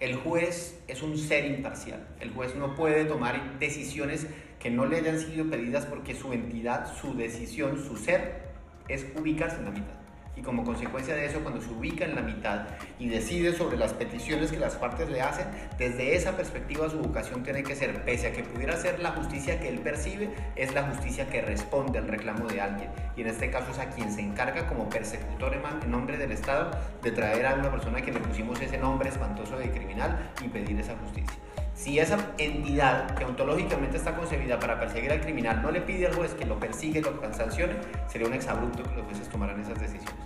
[0.00, 2.06] El juez es un ser imparcial.
[2.20, 4.26] El juez no puede tomar decisiones
[4.58, 8.46] que no le hayan sido pedidas porque su entidad, su decisión, su ser
[8.88, 10.05] es ubicarse en la mitad
[10.36, 12.66] y como consecuencia de eso, cuando se ubica en la mitad
[12.98, 15.46] y decide sobre las peticiones que las partes le hacen,
[15.78, 19.58] desde esa perspectiva su vocación tiene que ser, pese a que pudiera ser la justicia
[19.58, 22.90] que él percibe, es la justicia que responde al reclamo de alguien.
[23.16, 26.70] Y en este caso es a quien se encarga como persecutor en nombre del Estado
[27.02, 30.78] de traer a una persona que le pusimos ese nombre espantoso de criminal y pedir
[30.78, 31.36] esa justicia.
[31.74, 36.14] Si esa entidad que ontológicamente está concebida para perseguir al criminal no le pide al
[36.14, 37.74] juez que lo persigue, lo sancione,
[38.08, 40.25] sería un exabrupto que los jueces tomaran esas decisiones.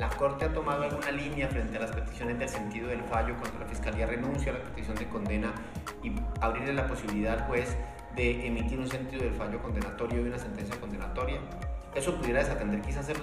[0.00, 3.58] La Corte ha tomado alguna línea frente a las peticiones del sentido del fallo cuando
[3.58, 5.52] la Fiscalía renuncia a la petición de condena
[6.02, 6.10] y
[6.40, 7.76] abrirle la posibilidad al juez
[8.16, 11.38] de emitir un sentido del fallo condenatorio y una sentencia condenatoria.
[11.94, 13.18] Eso pudiera desatender quizás el,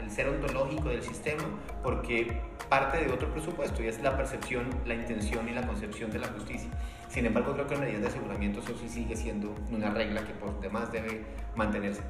[0.00, 1.42] el ser ontológico del sistema
[1.82, 6.20] porque parte de otro presupuesto y es la percepción, la intención y la concepción de
[6.20, 6.70] la justicia.
[7.08, 10.32] Sin embargo, creo que en medidas de aseguramiento eso sí sigue siendo una regla que
[10.32, 11.24] por demás debe
[11.56, 12.02] mantenerse.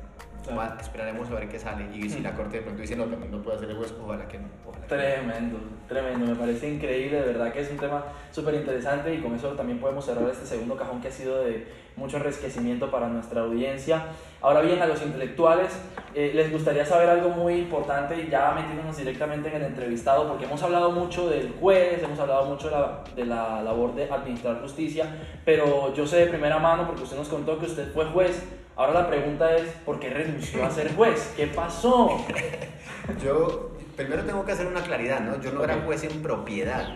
[0.80, 1.86] Esperaremos a ver qué sale.
[1.94, 4.26] Y si la corte de pronto dice no, también no puede hacer el juez, ojalá
[4.26, 4.48] que no.
[4.88, 9.34] tremendo, tremendo, me parece increíble, de verdad que es un tema súper interesante y con
[9.34, 13.42] eso también podemos cerrar este segundo cajón que ha sido de mucho enriquecimiento para nuestra
[13.42, 14.06] audiencia.
[14.40, 15.70] Ahora bien, a los intelectuales
[16.14, 20.44] eh, les gustaría saber algo muy importante y ya metiéndonos directamente en el entrevistado, porque
[20.44, 24.60] hemos hablado mucho del juez, hemos hablado mucho de la, de la labor de administrar
[24.60, 25.06] justicia,
[25.44, 28.42] pero yo sé de primera mano, porque usted nos contó que usted fue juez,
[28.74, 31.34] Ahora la pregunta es, ¿por qué renunció a ser juez?
[31.36, 32.24] ¿Qué pasó?
[33.22, 35.40] Yo primero tengo que hacer una claridad, ¿no?
[35.42, 36.88] Yo no era juez en propiedad.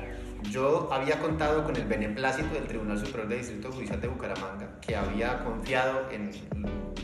[0.51, 4.97] Yo había contado con el beneplácito del Tribunal Superior de Distrito Judicial de Bucaramanga, que
[4.97, 6.31] había confiado en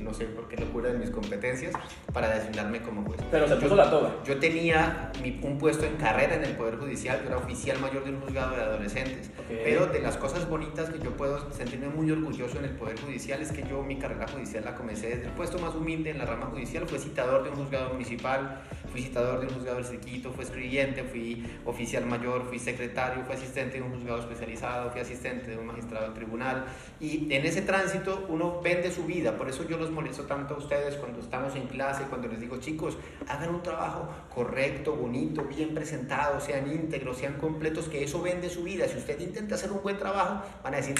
[0.02, 1.72] no sé por qué locura de mis competencias,
[2.12, 3.20] para designarme como juez.
[3.30, 4.10] Pero se puso la toga.
[4.24, 8.10] Yo tenía un puesto en carrera en el Poder Judicial, yo era oficial mayor de
[8.10, 12.58] un juzgado de adolescentes, pero de las cosas bonitas que yo puedo sentirme muy orgulloso
[12.58, 15.58] en el Poder Judicial es que yo mi carrera judicial la comencé desde el puesto
[15.58, 19.46] más humilde en la rama judicial, fue citador de un juzgado municipal, fui citador de
[19.46, 23.92] un juzgado del circuito, fui escribiente, fui oficial mayor, fui secretario, fui asistente de un
[23.92, 26.66] juzgado especializado, fui asistente de un magistrado del tribunal
[27.00, 30.58] y en ese tránsito uno vende su vida, por eso yo los molesto tanto a
[30.58, 35.74] ustedes cuando estamos en clase, cuando les digo chicos, hagan un trabajo correcto, bonito, bien
[35.74, 38.86] presentado, sean íntegros, sean completos, que eso vende su vida.
[38.88, 40.96] Si usted intenta hacer un buen trabajo, van a decir,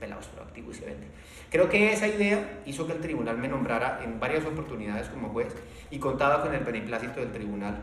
[0.00, 1.06] este pelado es proactivo y vende.
[1.50, 5.54] Creo que esa idea hizo que el tribunal me nombrara en varias oportunidades como juez
[5.90, 7.82] y contaba con el beneplácito del tribunal.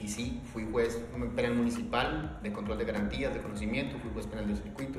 [0.00, 1.00] Y sí, fui juez
[1.34, 4.98] penal municipal de control de garantías, de conocimiento, fui juez penal del circuito.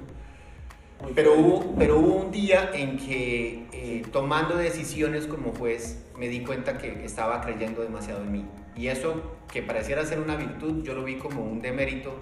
[1.14, 6.42] Pero hubo, pero hubo un día en que eh, tomando decisiones como juez me di
[6.42, 8.46] cuenta que estaba creyendo demasiado en mí.
[8.78, 12.18] Y eso que pareciera ser una virtud, yo lo vi como un demérito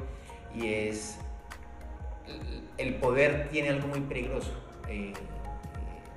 [0.56, 1.20] y es
[2.78, 4.52] el poder tiene algo muy peligroso.
[4.88, 5.14] Eh,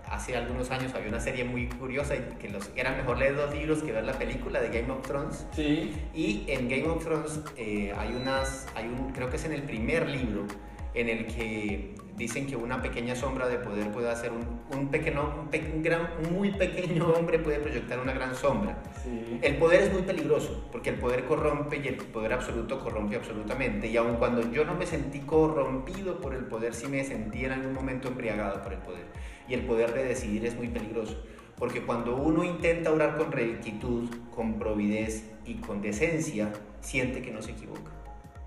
[0.08, 3.54] hace algunos años había una serie muy curiosa y que los, era mejor leer dos
[3.54, 5.46] libros que ver la película de Game of Thrones.
[5.52, 5.92] Sí.
[6.14, 9.62] Y en Game of Thrones eh, hay unas, hay un, creo que es en el
[9.62, 10.46] primer libro,
[10.94, 15.48] en el que dicen que una pequeña sombra de poder puede hacer un, un pequeño,
[15.74, 18.78] un, gran, muy pequeño hombre puede proyectar una gran sombra.
[19.04, 19.38] Sí.
[19.42, 23.88] El poder es muy peligroso porque el poder corrompe y el poder absoluto corrompe absolutamente.
[23.88, 27.52] Y aun cuando yo no me sentí corrompido por el poder, sí me sentí en
[27.52, 29.04] algún momento embriagado por el poder.
[29.48, 31.22] Y el poder de decidir es muy peligroso.
[31.58, 37.40] Porque cuando uno intenta orar con rectitud, con providez y con decencia, siente que no
[37.40, 37.92] se equivoca.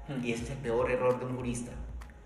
[0.07, 0.23] Hmm.
[0.23, 1.71] Y ese es el peor error de un jurista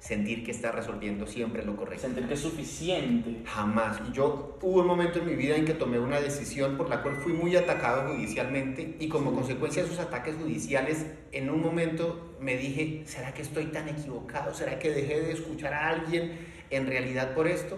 [0.04, 2.02] sentir que está resolviendo siempre lo correcto.
[2.02, 3.38] Sentir que es suficiente.
[3.46, 4.02] Jamás.
[4.10, 7.02] Y yo hubo un momento en mi vida en que tomé una decisión por la
[7.02, 12.36] cual fui muy atacado judicialmente y como consecuencia de esos ataques judiciales, en un momento
[12.42, 14.54] me dije, ¿será que estoy tan equivocado?
[14.54, 16.38] ¿Será que dejé de escuchar a alguien
[16.70, 17.78] en realidad por esto?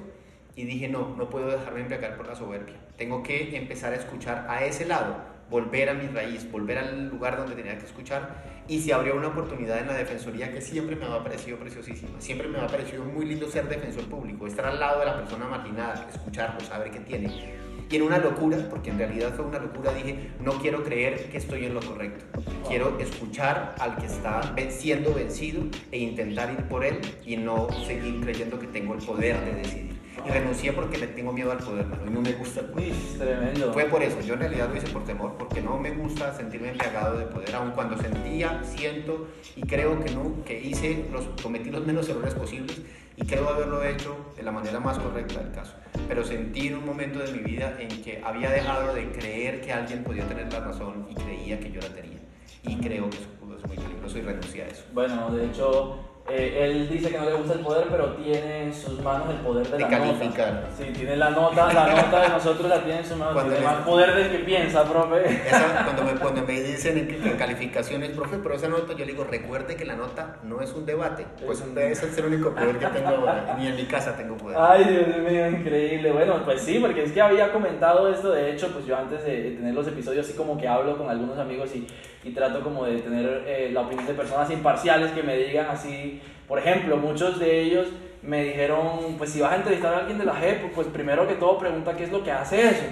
[0.55, 2.75] Y dije, no, no puedo dejarme embriagar por la soberbia.
[2.97, 7.37] Tengo que empezar a escuchar a ese lado volver a mi raíz, volver al lugar
[7.37, 11.05] donde tenía que escuchar y se abrió una oportunidad en la defensoría que siempre me
[11.05, 14.99] ha parecido preciosísima, siempre me ha parecido muy lindo ser defensor público, estar al lado
[14.99, 17.65] de la persona marginada, escucharlo, saber qué tiene.
[17.87, 21.37] Y en una locura, porque en realidad fue una locura, dije, no quiero creer que
[21.37, 22.25] estoy en lo correcto.
[22.67, 28.21] Quiero escuchar al que está siendo vencido e intentar ir por él y no seguir
[28.21, 31.85] creyendo que tengo el poder de decidir y renuncié porque le tengo miedo al poder,
[32.05, 32.93] y no me gusta el poder.
[33.17, 33.73] tremendo.
[33.73, 36.69] Fue por eso, yo en realidad lo hice por temor, porque no me gusta sentirme
[36.69, 41.69] embriagado de poder, aun cuando sentía, siento y creo que no, que hice, los, cometí
[41.69, 42.81] los menos errores posibles
[43.17, 45.73] y creo haberlo hecho de la manera más correcta del caso.
[46.07, 49.71] Pero sentí en un momento de mi vida en que había dejado de creer que
[49.71, 52.19] alguien podía tener la razón y creía que yo la tenía.
[52.63, 54.83] Y creo que eso es muy peligroso y renuncié a eso.
[54.93, 58.73] Bueno, de hecho, eh, él dice que no le gusta el poder, pero tiene en
[58.73, 60.53] sus manos el poder de, de la calificar.
[60.53, 60.67] nota.
[60.75, 63.43] Sí, tiene la nota, la nota de nosotros la tiene en sus manos.
[63.43, 65.41] tiene más poder del que piensa, profe.
[65.83, 69.75] cuando, me, cuando me dicen que calificaciones, profe, pero esa nota, yo le digo, recuerde
[69.75, 71.27] que la nota no es un debate.
[71.45, 73.55] Pues ese es el único poder que tengo ahora.
[73.59, 74.57] Ni en mi casa tengo poder.
[74.59, 76.11] Ay, Dios mío, increíble.
[76.11, 78.31] Bueno, pues sí, porque es que había comentado esto.
[78.31, 81.37] De hecho, pues yo antes de tener los episodios, así como que hablo con algunos
[81.37, 81.87] amigos y,
[82.25, 86.19] y trato como de tener eh, la opinión de personas imparciales que me digan así
[86.47, 87.87] por ejemplo, muchos de ellos
[88.21, 91.35] me dijeron, pues si vas a entrevistar a alguien de la JEP, pues primero que
[91.35, 92.85] todo pregunta qué es lo que hace eso.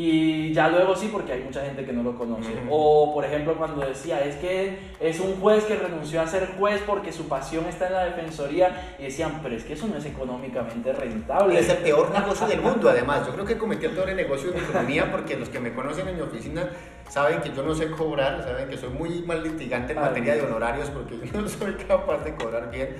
[0.00, 2.52] Y ya luego sí, porque hay mucha gente que no lo conoce.
[2.70, 6.80] O, por ejemplo, cuando decía, es que es un juez que renunció a ser juez
[6.86, 8.94] porque su pasión está en la defensoría.
[9.00, 11.58] Y decían, pero es que eso no es económicamente rentable.
[11.58, 13.26] Es el peor negocio del mundo, además.
[13.26, 16.06] Yo creo que cometí el peor negocio de mi economía porque los que me conocen
[16.06, 16.70] en mi oficina
[17.08, 20.42] saben que yo no sé cobrar, saben que soy muy mal litigante en materia de
[20.42, 22.90] honorarios porque yo no soy capaz de cobrar bien.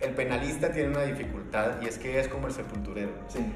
[0.00, 3.10] El penalista tiene una dificultad y es que es como el sepulturero.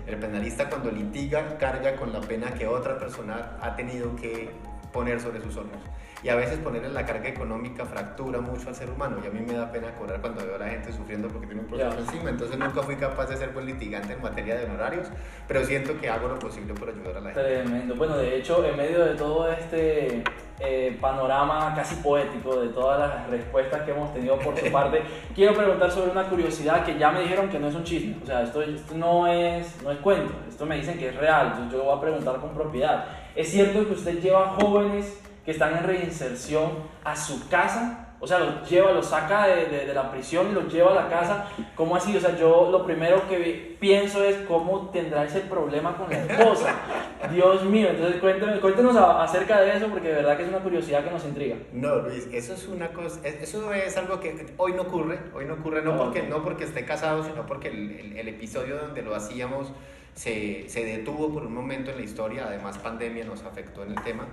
[0.07, 4.51] El penalista cuando litiga carga con la pena que otra persona ha tenido que
[4.93, 5.81] poner sobre sus hombros
[6.23, 9.17] y a veces ponerle la carga económica fractura mucho al ser humano.
[9.23, 11.63] Y a mí me da pena cobrar cuando veo a la gente sufriendo porque tiene
[11.63, 15.09] un proceso encima, entonces nunca fui capaz de ser buen litigante en materia de honorarios,
[15.49, 17.43] pero siento que hago lo posible por ayudar a la gente.
[17.43, 20.23] Tremendo, bueno, de hecho, en medio de todo este
[20.61, 25.03] eh, panorama casi poético de todas las respuestas que hemos tenido por tu parte,
[25.35, 28.27] quiero preguntar sobre una curiosidad que ya me dijeron que no es un chisme, o
[28.27, 31.73] sea, esto, esto no, es, no es cuento, esto me dicen que es real, entonces
[31.73, 33.07] yo lo voy a preguntar con propiedad.
[33.35, 36.71] ¿Es cierto que usted lleva jóvenes que están en reinserción
[37.05, 40.73] a su casa O sea, los lleva, los saca de, de, la prisión y los
[40.73, 41.49] lleva a la casa.
[41.75, 42.17] ¿Cómo así?
[42.17, 46.73] O sea, yo lo primero que pienso es cómo tendrá ese problema con la esposa.
[47.33, 51.03] Dios mío, entonces cuéntanos, cuéntenos acerca de eso porque de verdad que es una curiosidad
[51.03, 51.57] que nos intriga.
[51.73, 55.55] No, Luis, eso es una cosa, eso es algo que hoy no ocurre, hoy no
[55.55, 59.73] ocurre no, porque, no porque esté casado, sino porque el, el episodio donde lo hacíamos
[60.15, 64.03] se, se, detuvo por un momento en la historia, además pandemia nos afectó en el
[64.03, 64.29] tema.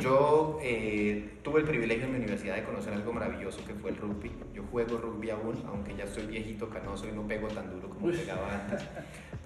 [0.00, 3.96] Yo eh, tuve el privilegio en mi universidad de conocer algo maravilloso que fue el
[3.96, 4.30] rugby.
[4.54, 8.10] Yo juego rugby aún, aunque ya estoy viejito, canoso y no pego tan duro como
[8.10, 8.86] pegaba antes.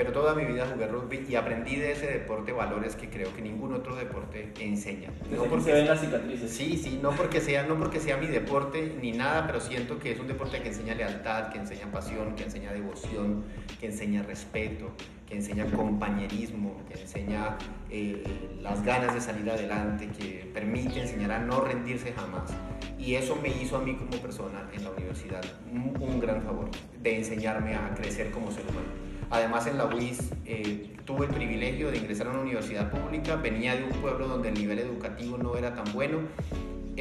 [0.01, 3.43] Pero toda mi vida jugué rugby y aprendí de ese deporte valores que creo que
[3.43, 5.11] ningún otro deporte enseña.
[5.31, 6.51] No porque se ven las cicatrices.
[6.51, 10.13] Sí, sí, no porque sea, no porque sea mi deporte ni nada, pero siento que
[10.13, 13.45] es un deporte que enseña lealtad, que enseña pasión, que enseña devoción,
[13.79, 14.91] que enseña respeto,
[15.29, 17.59] que enseña compañerismo, que enseña
[17.91, 18.25] eh,
[18.63, 22.51] las ganas de salir adelante, que permite enseñar a no rendirse jamás.
[22.99, 26.71] Y eso me hizo a mí como persona en la universidad un, gran favor,
[27.03, 29.10] de enseñarme a crecer como ser humano.
[29.31, 33.76] Además en la UIS eh, tuve el privilegio de ingresar a una universidad pública, venía
[33.76, 36.18] de un pueblo donde el nivel educativo no era tan bueno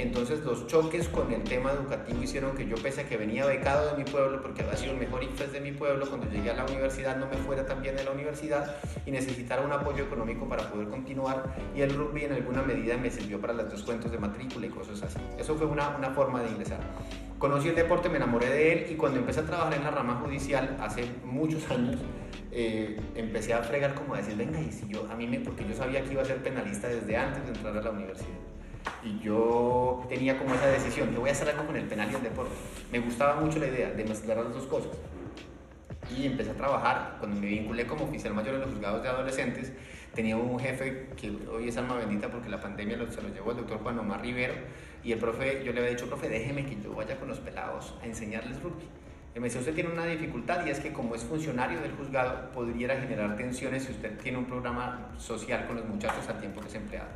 [0.01, 3.91] entonces los choques con el tema educativo hicieron que yo, pese a que venía becado
[3.91, 6.53] de mi pueblo, porque había sido el mejor IFES de mi pueblo, cuando llegué a
[6.53, 8.75] la universidad no me fuera tan bien en la universidad
[9.05, 11.53] y necesitara un apoyo económico para poder continuar.
[11.75, 15.01] Y el rugby en alguna medida me sirvió para los descuentos de matrícula y cosas
[15.03, 15.19] así.
[15.38, 16.80] Eso fue una forma de ingresar.
[17.39, 20.21] Conocí el deporte, me enamoré de él y cuando empecé a trabajar en la rama
[20.23, 21.95] judicial hace muchos años,
[22.51, 25.65] eh, empecé a fregar como a decir, venga, y si yo, a mí me, porque
[25.67, 28.27] yo sabía que iba a ser penalista desde antes de entrar a la universidad
[29.03, 32.15] y yo tenía como esa decisión, yo voy a hacer algo con el penal y
[32.15, 32.51] el deporte.
[32.91, 34.91] Me gustaba mucho la idea de mezclar las dos cosas.
[36.15, 39.71] Y empecé a trabajar, cuando me vinculé como oficial mayor en los juzgados de adolescentes,
[40.13, 43.57] tenía un jefe que hoy es alma bendita porque la pandemia se lo llevó el
[43.57, 44.55] doctor Juan Omar Rivero,
[45.04, 47.95] y el profe, yo le había dicho, profe, déjeme que yo vaya con los pelados
[48.02, 48.88] a enseñarles rugby.
[49.36, 52.50] Y me decía, usted tiene una dificultad y es que como es funcionario del juzgado,
[52.52, 56.68] podría generar tensiones si usted tiene un programa social con los muchachos al tiempo que
[56.68, 57.08] es empleado.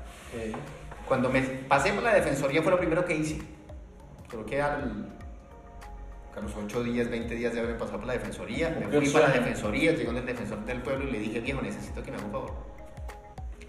[1.07, 3.41] Cuando me pasé por la defensoría fue lo primero que hice.
[4.29, 5.09] Creo que al,
[6.35, 9.27] a los 8 días, 20 días de haber pasado por la defensoría, me fui para
[9.27, 12.25] la defensoría, llegó el defensor del pueblo y le dije, viejo, necesito que me haga
[12.27, 12.53] un favor.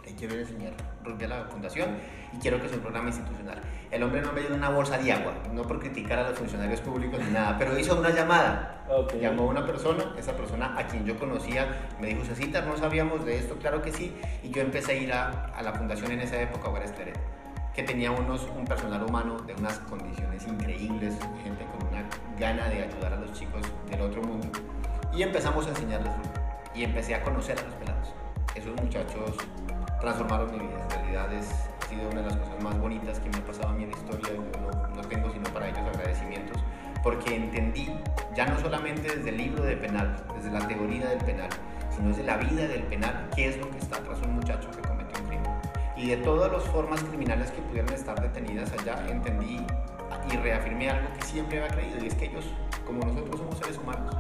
[0.05, 1.97] Le quiero enseñar rugby a la fundación
[2.35, 3.61] y quiero que sea un programa institucional.
[3.91, 6.80] El hombre no me dio una bolsa de agua, no por criticar a los funcionarios
[6.80, 8.85] públicos ni nada, pero hizo una llamada.
[9.20, 11.66] Llamó a una persona, esa persona a quien yo conocía,
[12.01, 15.12] me dijo, Cecita, no sabíamos de esto, claro que sí, y yo empecé a ir
[15.12, 17.18] a, a la fundación en esa época, Claret
[17.74, 22.05] que tenía unos, un personal humano de unas condiciones increíbles, gente con una
[22.39, 24.47] gana de ayudar a los chicos del otro mundo.
[25.12, 26.12] Y empezamos a enseñarles
[26.74, 28.14] y empecé a conocer a los pelados.
[28.55, 29.37] Esos muchachos
[30.01, 30.82] transformaron mi vida.
[30.85, 31.49] En realidad es,
[31.95, 33.97] sido una de las cosas más bonitas que me ha pasado a mí en la
[33.97, 34.28] historia.
[34.28, 36.62] Yo no, no tengo sino para ellos agradecimientos
[37.03, 37.86] porque entendí,
[38.34, 41.51] ya no solamente desde el libro de penal, desde la teoría del penal,
[41.95, 44.88] sino desde la vida del penal, qué es lo que está tras un muchacho que
[44.88, 45.53] cometió un crimen
[45.97, 49.61] y de todas las formas criminales que pudieran estar detenidas allá, entendí
[50.32, 52.47] y reafirmé algo que siempre había creído, y es que ellos,
[52.86, 54.14] como nosotros, somos seres humanos.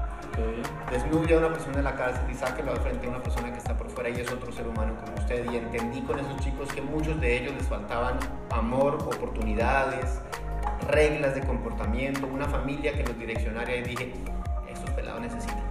[0.90, 3.58] Desnude a una persona en la cárcel y sáquelo al frente a una persona que
[3.58, 5.50] está por fuera y es otro ser humano como usted.
[5.50, 8.18] Y entendí con esos chicos que muchos de ellos les faltaban
[8.50, 10.20] amor, oportunidades,
[10.88, 14.12] reglas de comportamiento, una familia que los direccionara y dije,
[14.68, 15.64] estos pelados necesitan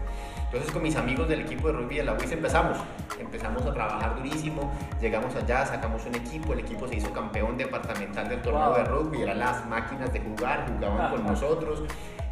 [0.54, 2.78] entonces con mis amigos del equipo de rugby de la UIS empezamos,
[3.20, 8.30] empezamos a trabajar durísimo, llegamos allá, sacamos un equipo, el equipo se hizo campeón departamental
[8.30, 11.82] del torneo de rugby, eran las máquinas de jugar, jugaban con nosotros,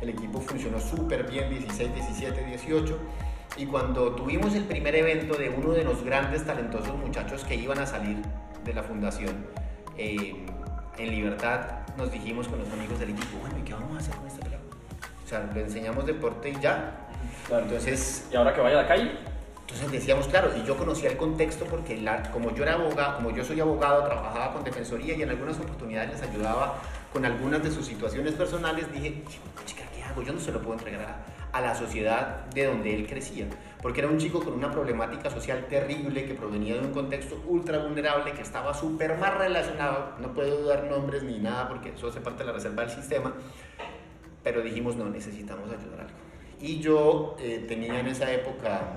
[0.02, 3.00] el equipo funcionó súper bien, 16, 17, 18.
[3.58, 7.80] Y cuando tuvimos el primer evento de uno de los grandes talentosos muchachos que iban
[7.80, 8.18] a salir
[8.64, 9.46] de la fundación,
[9.98, 10.36] eh,
[10.98, 14.16] en libertad nos dijimos con los amigos del equipo, bueno, ¿y qué vamos a hacer
[14.16, 14.64] con este pelado?
[15.24, 17.08] O sea, le enseñamos deporte y ya,
[17.50, 19.12] entonces, ¿y ahora que vaya a la calle?
[19.62, 23.32] Entonces decíamos, claro, y yo conocía el contexto porque la, como yo era abogado, como
[23.32, 26.76] yo soy abogado, trabajaba con defensoría y en algunas oportunidades les ayudaba
[27.14, 29.24] con algunas de sus situaciones personales, dije,
[29.66, 29.84] chica,
[30.26, 31.02] Yo no se lo puedo entregar
[31.54, 33.48] a, a, la sociedad de donde él crecía,
[33.82, 37.80] porque era un chico con una problemática social terrible que provenía de un contexto ultra
[37.80, 42.22] vulnerable, que estaba súper más relacionado, no puedo dar nombres ni nada porque eso hace
[42.22, 43.34] parte de la reserva del sistema,
[44.44, 46.18] pero dijimos, no, necesitamos ayudar a algo.
[46.60, 48.94] Y yo eh, tenía en esa época,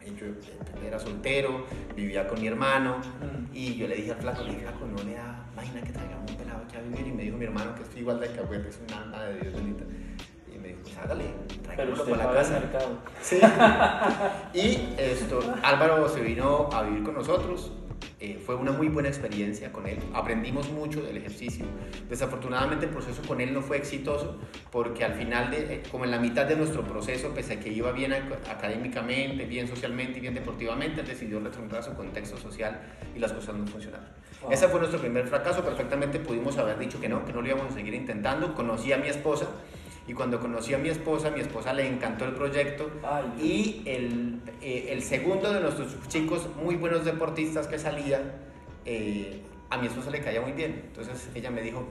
[0.00, 1.66] eh, yo eh, era soltero,
[1.96, 3.00] vivía con mi hermano,
[3.52, 6.30] y yo le dije al flaco, le dije, flaco, no le da vaina que traigamos
[6.30, 7.06] un pelado aquí a vivir.
[7.08, 9.54] Y me dijo mi hermano, que estoy igual de cahuete, es una alma de Dios
[9.54, 9.84] bonita.
[10.68, 11.24] Me dijo, pues hágale,
[11.62, 12.60] tráigalo por la casa.
[13.22, 13.38] Sí.
[14.54, 17.72] y esto, Álvaro se vino a vivir con nosotros,
[18.20, 19.98] Eh, fue una muy buena experiencia con él.
[20.12, 21.64] Aprendimos mucho del ejercicio.
[22.08, 24.36] Desafortunadamente el proceso con él no fue exitoso
[24.72, 27.68] porque al final, de, eh, como en la mitad de nuestro proceso, pese a que
[27.68, 28.12] iba bien
[28.50, 32.80] académicamente, bien socialmente y bien deportivamente, él decidió retornar a su contexto social
[33.14, 34.08] y las cosas no funcionaron.
[34.50, 35.62] Ese fue nuestro primer fracaso.
[35.62, 38.52] Perfectamente pudimos haber dicho que no, que no lo íbamos a seguir intentando.
[38.54, 39.46] Conocí a mi esposa
[40.08, 42.90] y cuando conocí a mi esposa, mi esposa le encantó el proyecto.
[43.38, 48.22] y el, eh, el, segundo de nuestros chicos, muy buenos deportistas que salía,
[48.86, 50.82] eh, a mi esposa le caía muy bien.
[50.86, 51.86] Entonces ella me dijo,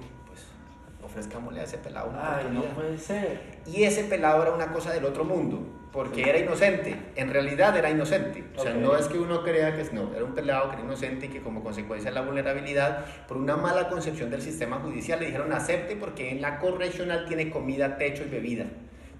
[1.18, 3.40] ofrezcámosle a ese pelado una Ay, no puede ser.
[3.66, 5.60] Y ese pelado era una cosa del otro mundo,
[5.92, 8.44] porque era inocente, en realidad era inocente.
[8.56, 10.86] O sea, no es que uno crea que es, no, era un pelado que era
[10.86, 15.20] inocente y que como consecuencia de la vulnerabilidad, por una mala concepción del sistema judicial,
[15.20, 18.66] le dijeron acepte porque en la correccional tiene comida, techo y bebida.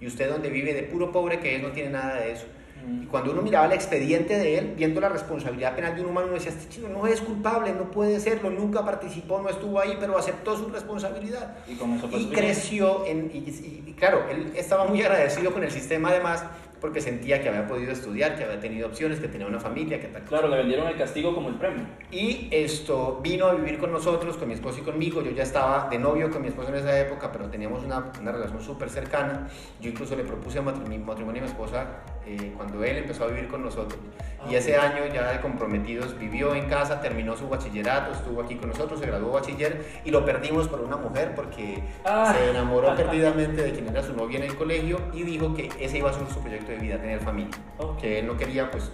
[0.00, 2.46] Y usted donde vive de puro pobre que es, no tiene nada de eso.
[3.02, 6.28] Y cuando uno miraba el expediente de él, viendo la responsabilidad penal de un humano,
[6.28, 9.96] uno decía, este chico no es culpable, no puede serlo, nunca participó, no estuvo ahí,
[10.00, 11.56] pero aceptó su responsabilidad.
[11.66, 16.44] Y, creció, en, y, claro, él estaba muy agradecido con el sistema además,
[16.80, 20.08] porque sentía que había podido estudiar, que había tenido opciones, que tenía una familia, que
[20.08, 20.22] tal.
[20.22, 21.84] Claro, le vendieron el castigo como el premio.
[22.10, 25.22] Y esto vino a vivir con nosotros, con mi esposo y conmigo.
[25.22, 28.32] Yo ya estaba de novio con mi esposo en esa época, pero teníamos una, una
[28.32, 29.48] relación súper cercana.
[29.80, 31.86] Yo incluso le propuse matrimonio, matrimonio a mi esposa
[32.28, 33.98] eh, cuando él empezó a vivir con nosotros.
[34.50, 38.68] y ese año ya de comprometidos vivió en casa, terminó su bachillerato, estuvo aquí con
[38.68, 42.34] nosotros, se graduó bachiller y lo perdimos por una mujer porque ah.
[42.36, 45.98] se enamoró perdidamente de quien era su novia en el colegio y dijo que ese
[45.98, 47.56] iba a ser su proyecto de vida, tener familia.
[48.00, 48.92] Que él no quería, pues,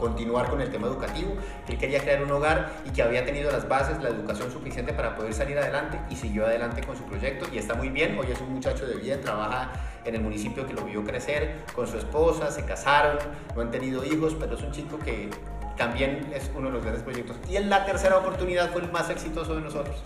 [0.00, 1.36] continuar con el tema educativo,
[1.68, 5.14] él quería crear un hogar y que había tenido las bases, la educación suficiente para
[5.14, 8.40] poder salir adelante y siguió adelante con su proyecto y está muy bien, hoy es
[8.40, 9.70] un muchacho de bien, trabaja
[10.04, 13.18] en el municipio que lo vio crecer con su esposa, se casaron,
[13.54, 15.30] no han tenido hijos, pero es un chico que
[15.76, 17.36] también es uno de los grandes proyectos.
[17.48, 19.96] Y en la tercera oportunidad fue el más exitoso de nosotros.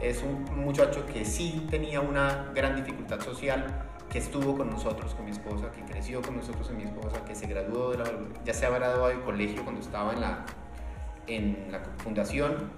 [0.00, 3.66] Es un muchacho que sí tenía una gran dificultad social,
[4.10, 7.34] que estuvo con nosotros, con mi esposa, que creció con nosotros en mi esposa, que
[7.34, 8.10] se graduó, de la,
[8.44, 10.44] ya se ha graduado del colegio cuando estaba en la,
[11.28, 12.70] en la fundación,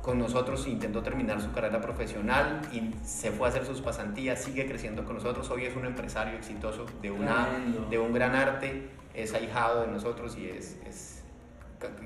[0.00, 4.66] con nosotros intentó terminar su carrera profesional y se fue a hacer sus pasantías, sigue
[4.66, 7.48] creciendo con nosotros, hoy es un empresario exitoso de, una,
[7.90, 11.22] de un gran arte, es ahijado de nosotros y es, es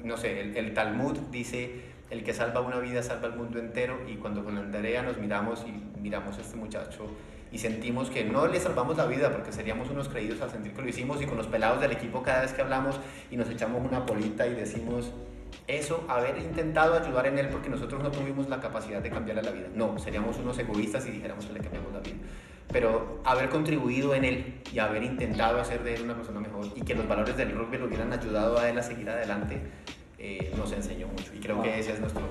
[0.02, 3.98] no sé, el, el Talmud dice el que salva una vida salva el mundo entero
[4.08, 7.06] y cuando con Andrea nos miramos y miramos a este muchacho
[7.54, 10.82] y sentimos que no le salvamos la vida porque seríamos unos creídos al sentir que
[10.82, 12.98] lo hicimos y con los pelados del equipo cada vez que hablamos
[13.30, 15.12] y nos echamos una polita y decimos
[15.68, 19.52] eso, haber intentado ayudar en él porque nosotros no tuvimos la capacidad de cambiarle la
[19.52, 19.68] vida.
[19.72, 22.16] No, seríamos unos egoístas y dijéramos que le cambiamos la vida.
[22.72, 26.82] Pero haber contribuido en él y haber intentado hacer de él una persona mejor y
[26.82, 29.60] que los valores del rugby lo hubieran ayudado a él a seguir adelante,
[30.26, 31.34] eh, nos enseñó mucho.
[31.34, 32.22] Y creo que ese es nuestro,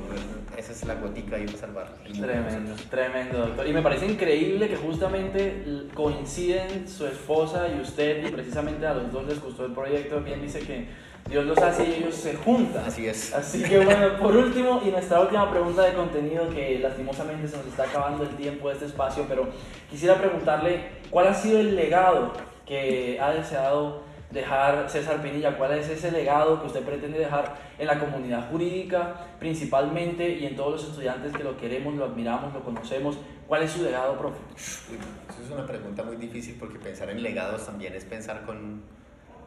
[0.57, 1.93] esa es la gotica y para salvar.
[2.03, 3.67] tremendo, tremendo, doctor.
[3.67, 5.63] Y me parece increíble que justamente
[5.93, 10.21] coinciden su esposa y usted, y precisamente a los dos les gustó el proyecto.
[10.21, 10.87] Bien dice que
[11.29, 12.83] Dios los hace y ellos se juntan.
[12.83, 13.31] Así es.
[13.31, 17.67] Así que bueno, por último, y nuestra última pregunta de contenido, que lastimosamente se nos
[17.67, 19.49] está acabando el tiempo de este espacio, pero
[19.87, 20.79] quisiera preguntarle
[21.11, 22.33] cuál ha sido el legado
[22.65, 24.01] que ha deseado
[24.33, 25.57] dejar César Pinilla?
[25.57, 30.55] ¿Cuál es ese legado que usted pretende dejar en la comunidad jurídica principalmente y en
[30.55, 33.17] todos los estudiantes que lo queremos, lo admiramos, lo conocemos?
[33.47, 34.39] ¿Cuál es su legado, profe?
[34.55, 38.81] Esa es una pregunta muy difícil porque pensar en legados también es pensar con,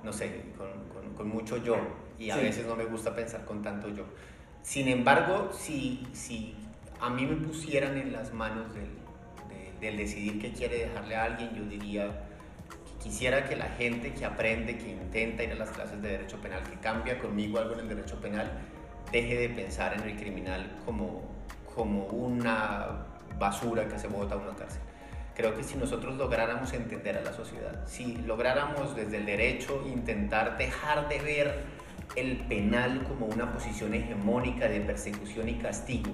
[0.02, 1.76] no sé, con, con, mucho yo
[2.18, 4.04] y a veces no me gusta pensar con tanto yo.
[4.62, 6.54] Sin embargo, si, si
[7.00, 8.90] a mí me pusieran en las manos del,
[9.80, 12.22] del decidir qué quiere dejarle a alguien, yo diría
[13.06, 16.64] quisiera que la gente que aprende, que intenta ir a las clases de derecho penal,
[16.64, 18.50] que cambia conmigo algo en el derecho penal,
[19.12, 21.22] deje de pensar en el criminal como,
[21.72, 23.06] como una
[23.38, 24.80] basura que se bota a una cárcel.
[25.36, 30.58] Creo que si nosotros lográramos entender a la sociedad, si lográramos desde el derecho intentar
[30.58, 31.64] dejar de ver
[32.16, 36.10] el penal como una posición hegemónica de persecución y castigo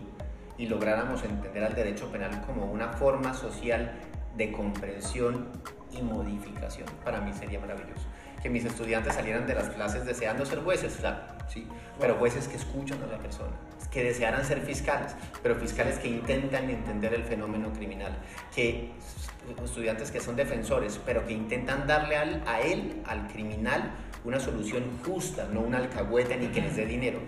[0.58, 3.92] y lográramos entender al derecho penal como una forma social
[4.36, 5.48] de comprensión
[5.92, 6.88] y modificación.
[7.04, 8.06] Para mí sería maravilloso.
[8.42, 11.18] Que mis estudiantes salieran de las clases deseando ser jueces, claro,
[11.48, 11.66] sí,
[12.00, 13.52] pero jueces que escuchan a la persona,
[13.90, 18.16] que desearan ser fiscales, pero fiscales que intentan entender el fenómeno criminal,
[18.54, 18.90] que
[19.64, 23.92] estudiantes que son defensores, pero que intentan darle al, a él, al criminal,
[24.24, 27.18] una solución justa, no una alcahueta ni que les dé dinero,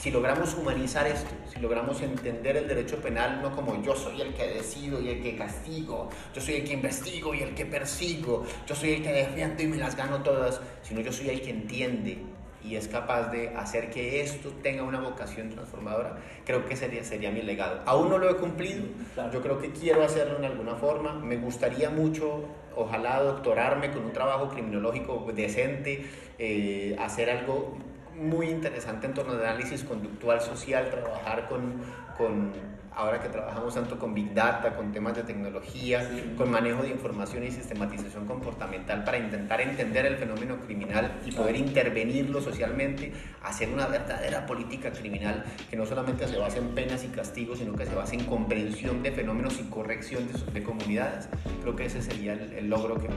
[0.00, 4.32] si logramos humanizar esto, si logramos entender el derecho penal no como yo soy el
[4.32, 8.44] que decido y el que castigo, yo soy el que investigo y el que persigo,
[8.66, 11.50] yo soy el que defiendo y me las gano todas, sino yo soy el que
[11.50, 12.18] entiende
[12.64, 17.30] y es capaz de hacer que esto tenga una vocación transformadora, creo que sería, sería
[17.30, 17.82] mi legado.
[17.84, 18.84] Aún no lo he cumplido,
[19.30, 22.44] yo creo que quiero hacerlo en alguna forma, me gustaría mucho,
[22.74, 26.06] ojalá doctorarme con un trabajo criminológico decente,
[26.38, 27.76] eh, hacer algo
[28.20, 31.80] muy interesante en torno al análisis conductual social, trabajar con,
[32.18, 32.52] con
[32.94, 37.44] ahora que trabajamos tanto con Big Data, con temas de tecnología, con manejo de información
[37.44, 43.12] y sistematización comportamental para intentar entender el fenómeno criminal y poder intervenirlo socialmente,
[43.42, 47.74] hacer una verdadera política criminal que no solamente se base en penas y castigos, sino
[47.74, 51.28] que se base en comprensión de fenómenos y corrección de, comunidades.
[51.62, 53.08] Creo que ese sería el, logro que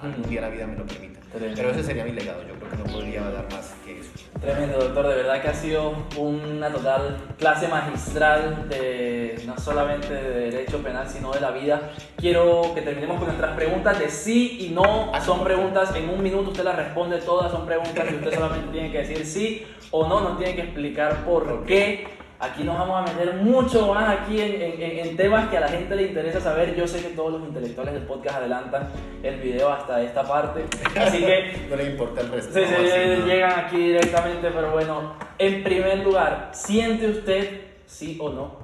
[0.00, 1.20] algún día la vida me lo permita.
[1.32, 4.10] Pero ese sería mi legado, yo creo que no podría dar más que eso.
[4.40, 10.50] Tremendo, doctor, de verdad que ha sido una total clase magistral de no solamente de
[10.50, 11.90] derecho penal, sino de la vida.
[12.16, 15.10] Quiero que terminemos con nuestras preguntas de sí y no.
[15.24, 18.92] Son preguntas, en un minuto usted las responde todas, son preguntas que usted solamente tiene
[18.92, 22.06] que decir sí o no, no tiene que explicar por qué.
[22.40, 25.96] Aquí nos vamos a meter mucho más aquí en, en, temas que a la gente
[25.96, 26.76] le interesa saber.
[26.76, 28.90] Yo sé que todos los intelectuales del podcast adelantan
[29.24, 30.64] el video hasta esta parte.
[30.96, 31.66] Así que...
[31.68, 32.54] no le importa el resto.
[32.54, 38.58] Sí, sí, llegan aquí directamente, pero bueno, en primer lugar, ¿siente usted, sí o no,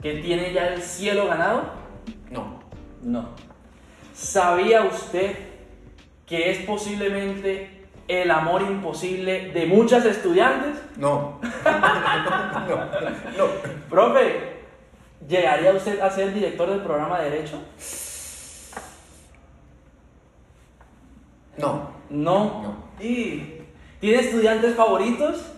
[0.00, 1.64] que tiene ya el cielo ganado?
[2.30, 2.60] No.
[3.02, 3.28] No.
[4.14, 5.36] ¿Sabía usted
[6.24, 7.81] que es posiblemente
[8.12, 10.82] el amor imposible de muchas estudiantes?
[10.96, 11.40] No.
[11.64, 12.76] no,
[13.38, 13.46] no,
[13.88, 14.62] Profe,
[15.26, 17.60] ¿llegaría usted a ser director del programa de Derecho?
[21.56, 21.90] No.
[22.10, 22.62] No.
[22.62, 22.76] No.
[23.00, 23.60] ¿Y
[24.00, 25.52] tiene estudiantes favoritos?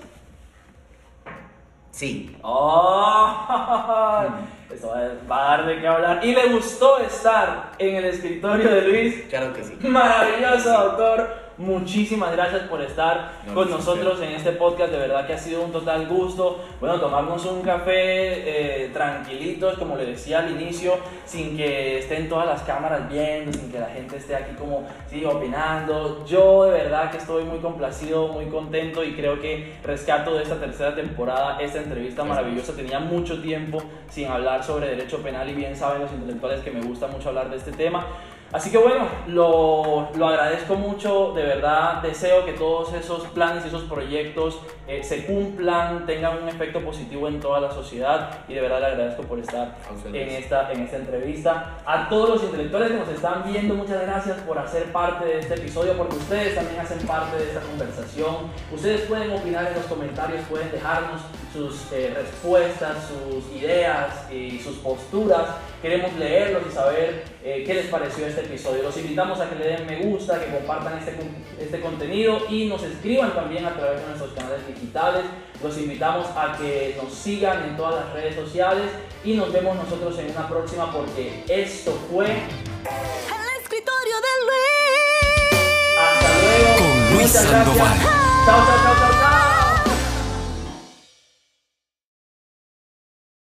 [1.91, 2.37] Sí.
[2.43, 3.39] Oh,
[4.73, 4.93] esto
[5.31, 6.25] va a dar de qué hablar.
[6.25, 9.25] ¿Y le gustó estar en el escritorio de Luis?
[9.29, 9.77] Claro que sí.
[9.81, 14.93] Maravilloso, doctor muchísimas gracias por estar con nosotros en este podcast.
[14.93, 16.65] De verdad que ha sido un total gusto.
[16.81, 20.95] Bueno, tomarnos un café eh, tranquilitos, como le decía al inicio,
[21.25, 25.25] sin que estén todas las cámaras viendo, sin que la gente esté aquí como sí,
[25.25, 26.25] opinando.
[26.27, 30.57] Yo de verdad que estoy muy complacido, muy contento y creo que rescato de esta
[30.57, 32.75] tercera temporada esta entrevista maravillosa.
[32.75, 36.83] Tenía mucho tiempo sin hablar sobre derecho penal y bien saben los intelectuales que me
[36.83, 38.07] gusta mucho hablar de este tema.
[38.55, 43.67] Así que bueno, lo, lo, agradezco mucho, de verdad deseo que todos esos planes y
[43.67, 48.61] esos proyectos eh, se cumplan, tengan un efecto positivo en toda la sociedad y de
[48.61, 49.75] verdad le agradezco por estar
[50.07, 51.79] en esta, en esta entrevista.
[51.85, 55.55] A todos los intelectuales que nos están viendo, muchas gracias por hacer parte de este
[55.55, 58.37] episodio, porque ustedes también hacen parte de esta conversación.
[58.73, 61.23] Ustedes pueden opinar en los comentarios, pueden dejarnos
[61.55, 65.51] sus eh, respuestas, sus ideas y sus posturas.
[65.81, 68.83] Queremos leerlos y saber eh, qué les pareció este episodio.
[68.83, 71.17] Los invitamos a que le den me gusta, que compartan este,
[71.61, 75.23] este contenido y nos escriban también a través de nuestros canales digitales.
[75.63, 78.91] Los invitamos a que nos sigan en todas las redes sociales
[79.25, 82.27] y nos vemos nosotros en una próxima porque esto fue...
[82.27, 85.55] El escritorio de Luis.
[86.01, 86.79] Hasta luego.
[86.79, 87.99] Con Luis Sandoval.
[88.45, 89.54] Chao, chao, chao.